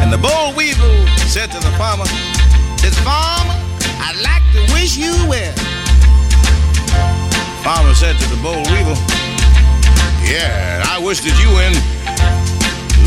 And 0.02 0.12
the 0.12 0.18
boll 0.18 0.54
weevil 0.56 1.08
said 1.28 1.52
to 1.52 1.60
the 1.60 1.72
farmer, 1.78 2.06
says, 2.78 2.98
Farmer, 3.00 3.43
I'd 4.16 4.22
like 4.22 4.46
to 4.54 4.62
wish 4.74 4.96
you 4.96 5.12
well. 5.28 5.54
Farmer 7.64 7.96
said 7.96 8.16
to 8.20 8.30
the 8.30 8.38
boll 8.44 8.62
weevil, 8.70 8.94
Yeah, 10.22 10.86
I 10.86 11.00
wish 11.02 11.22
that 11.22 11.34
you 11.42 11.50
in 11.66 11.74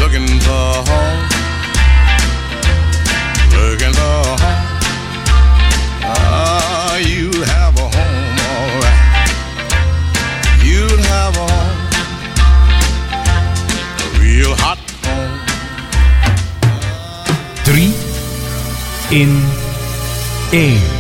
looking 0.03 0.27
for 0.43 0.51
a 0.51 0.83
home. 0.83 1.23
Looking 3.55 3.95
for 3.95 4.03
a 4.03 4.35
home. 4.43 4.67
Ah, 6.03 6.97
you 6.99 7.31
have 7.55 7.79
a 7.79 7.87
home, 7.87 8.39
alright. 8.51 9.31
You'll 10.67 11.07
have 11.07 11.37
a 11.37 11.47
home. 11.55 11.79
A 14.03 14.09
real 14.19 14.57
hot 14.59 14.83
home. 15.07 15.39
Three 17.63 17.95
in 19.17 19.31
1. 20.53 20.96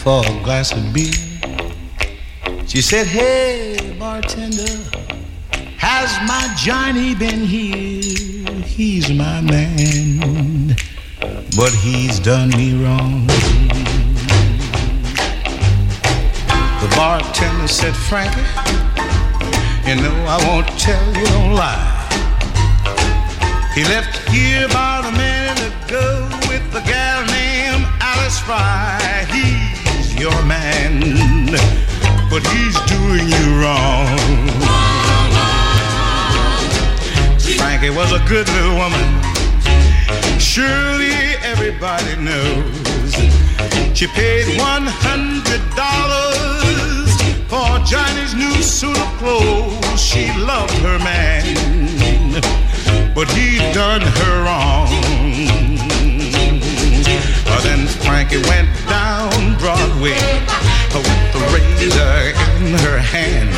for 0.03 0.21
a 0.25 0.43
glass 0.43 0.71
of 0.71 0.93
beer. 0.93 1.13
She 2.67 2.81
said, 2.81 3.07
Hey, 3.07 3.95
bartender, 3.97 4.77
has 5.77 6.09
my 6.27 6.53
Johnny 6.57 7.15
been 7.15 7.41
here? 7.41 8.61
He's 8.63 9.09
my 9.09 9.41
man, 9.41 10.75
but 11.55 11.73
he's 11.73 12.19
done 12.19 12.49
me 12.49 12.83
wrong. 12.83 13.27
The 16.81 16.93
bartender 16.95 17.67
said, 17.67 17.95
Frankie, 17.95 18.41
you 19.87 19.95
know 19.95 20.15
I 20.27 20.37
won't 20.47 20.67
tell 20.79 21.07
you 21.15 21.25
no 21.25 21.55
lie. 21.55 21.97
He 23.73 23.83
left 23.83 24.17
here 24.29 24.65
about 24.65 25.05
a 25.05 25.11
minute 25.11 25.73
ago 25.85 26.27
with 26.49 26.63
a 26.75 26.81
gal 26.85 27.25
named 27.25 27.85
Alice 28.01 28.39
Fry. 28.39 29.25
He's 29.31 29.56
your 30.19 30.43
man, 30.45 30.99
but 32.29 32.45
he's 32.47 32.77
doing 32.85 33.27
you 33.27 33.45
wrong. 33.61 34.17
Frankie 37.57 37.89
was 37.89 38.11
a 38.11 38.21
good 38.27 38.47
little 38.49 38.75
woman. 38.75 39.07
Surely 40.39 41.13
everybody 41.43 42.15
knows. 42.17 43.13
She 43.93 44.07
paid 44.07 44.59
one 44.59 44.87
hundred 44.87 45.61
dollars 45.75 47.09
for 47.47 47.79
Johnny's 47.85 48.33
new 48.33 48.61
suit 48.61 48.97
of 48.97 49.09
clothes. 49.17 49.99
She 49.99 50.31
loved 50.39 50.73
her 50.85 50.99
man 50.99 51.87
but 53.17 53.27
he 53.31 53.57
done 53.73 54.01
her 54.01 54.43
wrong. 54.43 55.16
Then 57.63 57.87
Frankie 57.87 58.41
went 58.49 58.69
down 58.87 59.57
Broadway 59.57 60.19
with 60.93 61.33
the 61.33 61.41
razor 61.53 62.33
in 62.61 62.73
her 62.85 62.99
hand. 62.99 63.49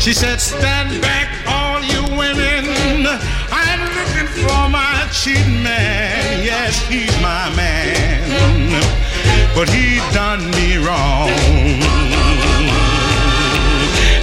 She 0.00 0.12
said, 0.12 0.40
Stand 0.40 1.00
back, 1.00 1.28
all 1.48 1.80
you 1.82 2.02
women. 2.16 3.06
I'm 3.50 3.80
looking 3.96 4.28
for 4.44 4.68
my 4.68 5.08
cheating 5.10 5.62
man. 5.62 6.44
Yes, 6.44 6.86
he's 6.86 7.14
my 7.22 7.48
man, 7.56 8.82
but 9.54 9.68
he 9.68 9.98
done 10.12 10.50
me 10.50 10.76
wrong. 10.84 11.30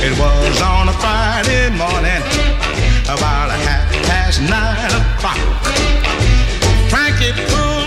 It 0.04 0.14
was 0.18 0.62
on 0.62 0.90
a 0.90 0.94
Friday 0.94 1.70
morning, 1.72 2.22
about 3.06 3.50
a 3.50 3.58
half 3.66 3.92
past 4.06 4.42
nine 4.42 4.92
o'clock. 5.02 5.38
Frankie 6.90 7.34
pulled 7.50 7.81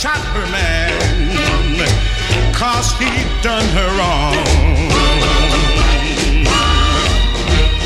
shot 0.00 0.16
her 0.32 0.46
man, 0.50 1.84
cause 2.54 2.90
he 2.92 3.04
done 3.42 3.68
her 3.76 3.88
wrong. 3.98 4.32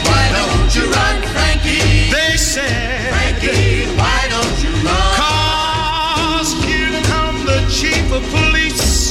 Why 0.07 0.25
don't 0.39 0.71
you 0.77 0.85
run, 0.95 1.23
Frankie? 1.35 2.15
They 2.15 2.37
said, 2.37 3.11
Frankie, 3.11 3.91
why 3.99 4.29
don't 4.31 4.62
you 4.62 4.71
run? 4.87 5.15
Cause 5.19 6.53
here 6.62 7.03
come 7.11 7.45
the 7.47 7.67
chief 7.69 8.07
of 8.12 8.23
police 8.31 9.11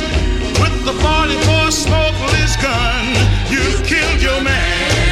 with 0.61 0.85
the 0.85 0.93
44 1.03 1.71
smoking 1.71 2.35
his 2.39 2.55
gun. 2.55 3.03
You've 3.51 3.85
killed 3.85 4.21
your 4.21 4.41
man. 4.41 5.02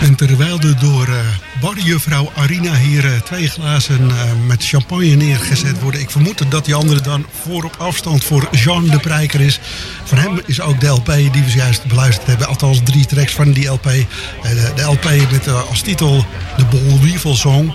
En 0.00 0.14
terwijl 0.14 0.60
er 0.60 0.78
door 0.80 1.06
eh 1.08 1.14
barjuffrouw 1.60 2.30
Arina 2.34 2.74
hier 2.74 3.04
eh, 3.04 3.20
twee 3.20 3.48
glazen 3.48 4.10
eh, 4.10 4.16
met 4.46 4.66
champagne 4.66 5.14
neergezet 5.14 5.80
worden... 5.80 6.00
ik 6.00 6.10
vermoed 6.10 6.50
dat 6.50 6.64
die 6.64 6.74
andere 6.74 7.00
dan 7.00 7.26
voor 7.42 7.64
op 7.64 7.74
afstand 7.78 8.24
voor 8.24 8.48
Jean 8.50 8.86
de 8.86 8.98
Prijker 8.98 9.40
is. 9.40 9.60
Van 10.04 10.18
hem 10.18 10.40
is 10.46 10.60
ook 10.60 10.80
de 10.80 10.86
LP 10.86 11.06
die 11.06 11.42
we 11.44 11.50
juist 11.54 11.84
beluisterd 11.84 12.26
hebben. 12.26 12.46
Althans 12.46 12.80
drie 12.84 13.06
tracks 13.06 13.32
van 13.32 13.52
die 13.52 13.66
LP. 13.66 13.82
De, 13.82 14.72
de 14.74 14.82
LP 14.82 15.04
met 15.30 15.48
als 15.68 15.80
titel 15.80 16.26
de 16.56 16.64
Bol 16.64 17.00
Weevil 17.00 17.36
Song. 17.36 17.74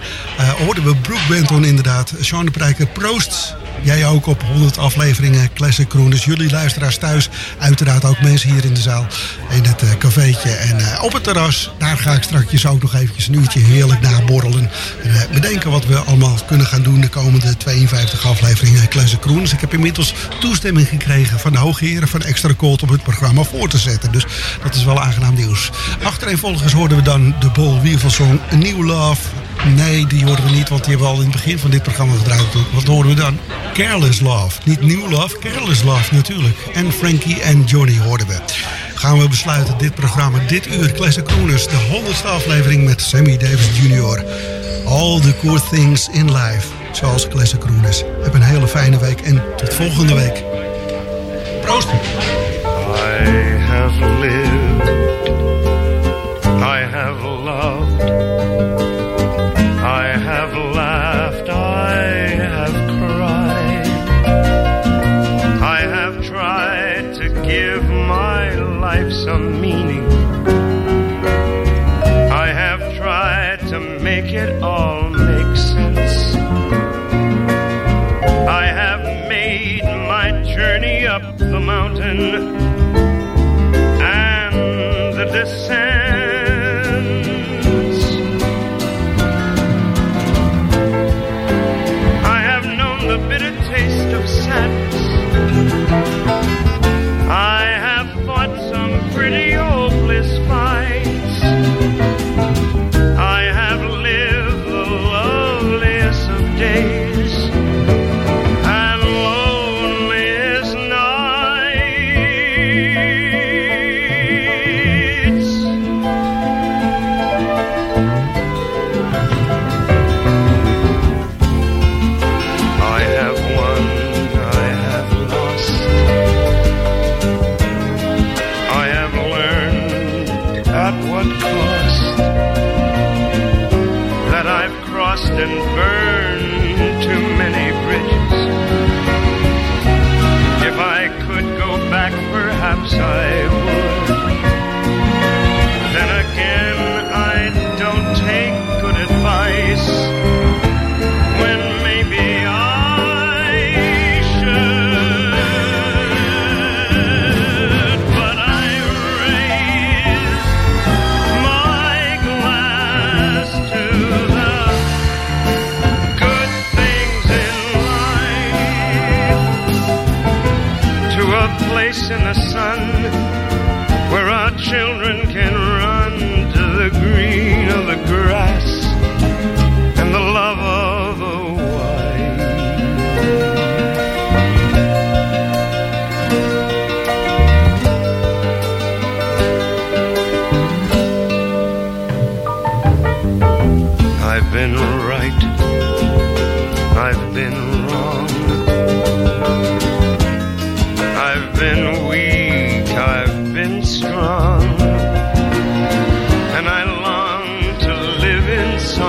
Hoorden 0.58 0.84
we 0.84 0.96
Brooke 0.96 1.28
Benton 1.30 1.66
inderdaad. 1.66 2.14
Jean 2.22 2.46
de 2.46 2.52
Prijker, 2.52 2.88
proost! 2.88 3.56
Jij 3.82 4.06
ook 4.08 4.26
op 4.26 4.42
100 4.42 4.78
afleveringen 4.78 5.54
Classic. 5.54 5.92
Dus 6.10 6.26
jullie 6.26 6.52
luisteraars 6.52 6.98
thuis. 6.98 7.30
Uiteraard 7.58 8.06
ook 8.06 8.22
mensen 8.22 8.52
hier 8.52 8.66
in 8.66 8.74
de 8.74 8.82
zaal. 8.82 9.08
In 9.50 9.64
het 9.64 9.82
eh, 9.82 9.90
cafeetje. 9.98 10.50
En 10.50 10.80
eh, 10.80 11.04
op 11.04 11.14
het 11.14 11.24
terras. 11.24 11.72
Daar 11.78 11.98
ga 11.98 12.14
ik 12.14 12.24
straks 12.24 12.66
ook 12.66 12.82
nog 12.82 12.96
eventjes 12.96 13.28
een 13.28 13.34
uurtje 13.34 13.60
heerlijk 13.60 14.02
naborrelen. 14.02 14.70
En 15.04 15.16
eh, 15.16 15.22
bedenken 15.34 15.72
wat 15.72 15.86
we 15.86 15.98
allemaal 15.98 16.38
kunnen 16.48 16.66
gaan 16.66 16.84
doen 16.84 17.02
de 17.02 17.10
komende 17.10 17.58
52 17.58 18.28
afleveringen 18.28 18.88
Classic. 18.88 19.24
Dus 19.24 19.54
ik 19.54 19.62
heb 19.62 19.74
inmiddels 19.74 20.14
toestemming 20.40 20.88
gekregen 20.88 21.40
van 21.40 21.52
de 21.52 21.58
hoogheren 21.58 22.08
van 22.08 22.22
Extra 22.22 22.54
Cold 22.54 22.84
om 22.84 22.90
het 22.90 23.04
programma 23.04 23.44
voor 23.44 23.70
te 23.70 23.78
zetten. 23.78 24.12
Dus 24.12 24.26
dat 24.64 24.76
is 24.76 24.84
wel 24.84 25.02
aangenaam 25.02 25.36
nieuws. 25.36 25.72
Achtereenvolgens 26.04 26.74
hoorden 26.74 26.98
we 26.98 27.04
dan 27.04 27.36
de 27.40 27.50
Bol 27.50 27.82
Wievelsong 27.82 28.40
A 28.52 28.56
New 28.56 28.86
Love. 28.86 29.22
Nee, 29.76 30.08
die 30.08 30.26
hoorden 30.26 30.46
we 30.46 30.52
niet, 30.52 30.70
want 30.70 30.84
die 30.84 30.90
hebben 30.90 31.08
we 31.12 31.14
al 31.14 31.22
in 31.22 31.30
het 31.30 31.42
begin 31.42 31.60
van 31.60 31.70
dit 31.72 31.84
programma 31.84 32.14
gedraaid. 32.14 32.46
Wat 32.74 32.84
horen 32.84 33.10
we 33.10 33.16
dan? 33.16 33.40
Careless 33.74 34.20
Love. 34.20 34.60
Niet 34.64 34.82
New 34.82 35.12
Love, 35.12 35.40
Careless 35.40 35.84
Love 35.84 36.14
natuurlijk. 36.14 36.58
En 36.74 36.92
Frankie 36.92 37.42
en 37.42 37.64
Johnny 37.64 38.00
hoorden 38.00 38.28
we. 38.28 38.38
Gaan 38.94 39.20
we 39.20 39.30
besluiten 39.30 39.78
dit 39.78 39.96
programma, 39.96 40.40
dit 40.48 40.68
uur 40.68 40.92
Classic 40.92 41.24
Crooners, 41.24 41.68
de 41.68 41.78
100ste 41.92 42.28
aflevering 42.28 42.86
met 42.86 43.02
Sammy 43.02 43.38
Davis 43.38 43.70
Jr. 43.82 44.24
All 44.86 45.20
the 45.20 45.34
cool 45.42 45.60
things 45.72 46.10
in 46.12 46.32
life, 46.32 46.68
zoals 46.92 47.28
Classic 47.28 47.60
Crooners. 47.60 48.04
Heb 48.24 48.34
een 48.34 48.42
hele 48.42 48.68
fijne 48.68 49.00
week 49.00 49.22
en 49.22 49.44
tot 49.58 49.74
volgende 49.74 50.14
week. 50.14 50.44
Proost! 51.62 51.88
I 51.88 53.58
have 53.60 54.20
lived, 54.20 54.55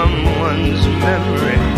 someone's 0.06 0.86
memory. 0.86 1.75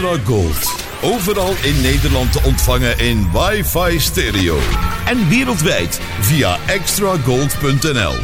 Extra 0.00 0.24
Gold. 0.24 0.84
Overal 1.02 1.54
in 1.62 1.80
Nederland 1.80 2.32
te 2.32 2.40
ontvangen 2.42 2.98
in 2.98 3.30
wifi 3.32 4.00
stereo. 4.00 4.58
En 5.06 5.28
wereldwijd 5.28 6.00
via 6.20 6.58
extragold.nl. 6.66 8.14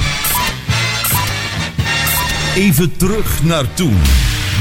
Even 2.55 2.97
terug 2.97 3.43
naar 3.43 3.75
toen. 3.75 3.97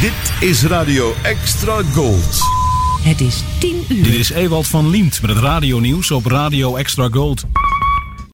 Dit 0.01 0.49
is 0.49 0.63
Radio 0.63 1.13
Extra 1.23 1.81
Gold. 1.93 2.37
Het 3.01 3.21
is 3.21 3.43
10 3.59 3.85
uur. 3.89 4.03
Dit 4.03 4.13
is 4.13 4.29
Ewald 4.29 4.67
van 4.67 4.89
Liemt 4.89 5.21
met 5.21 5.29
het 5.29 5.39
radionieuws 5.39 6.11
op 6.11 6.25
Radio 6.25 6.75
Extra 6.75 7.09
Gold. 7.11 7.45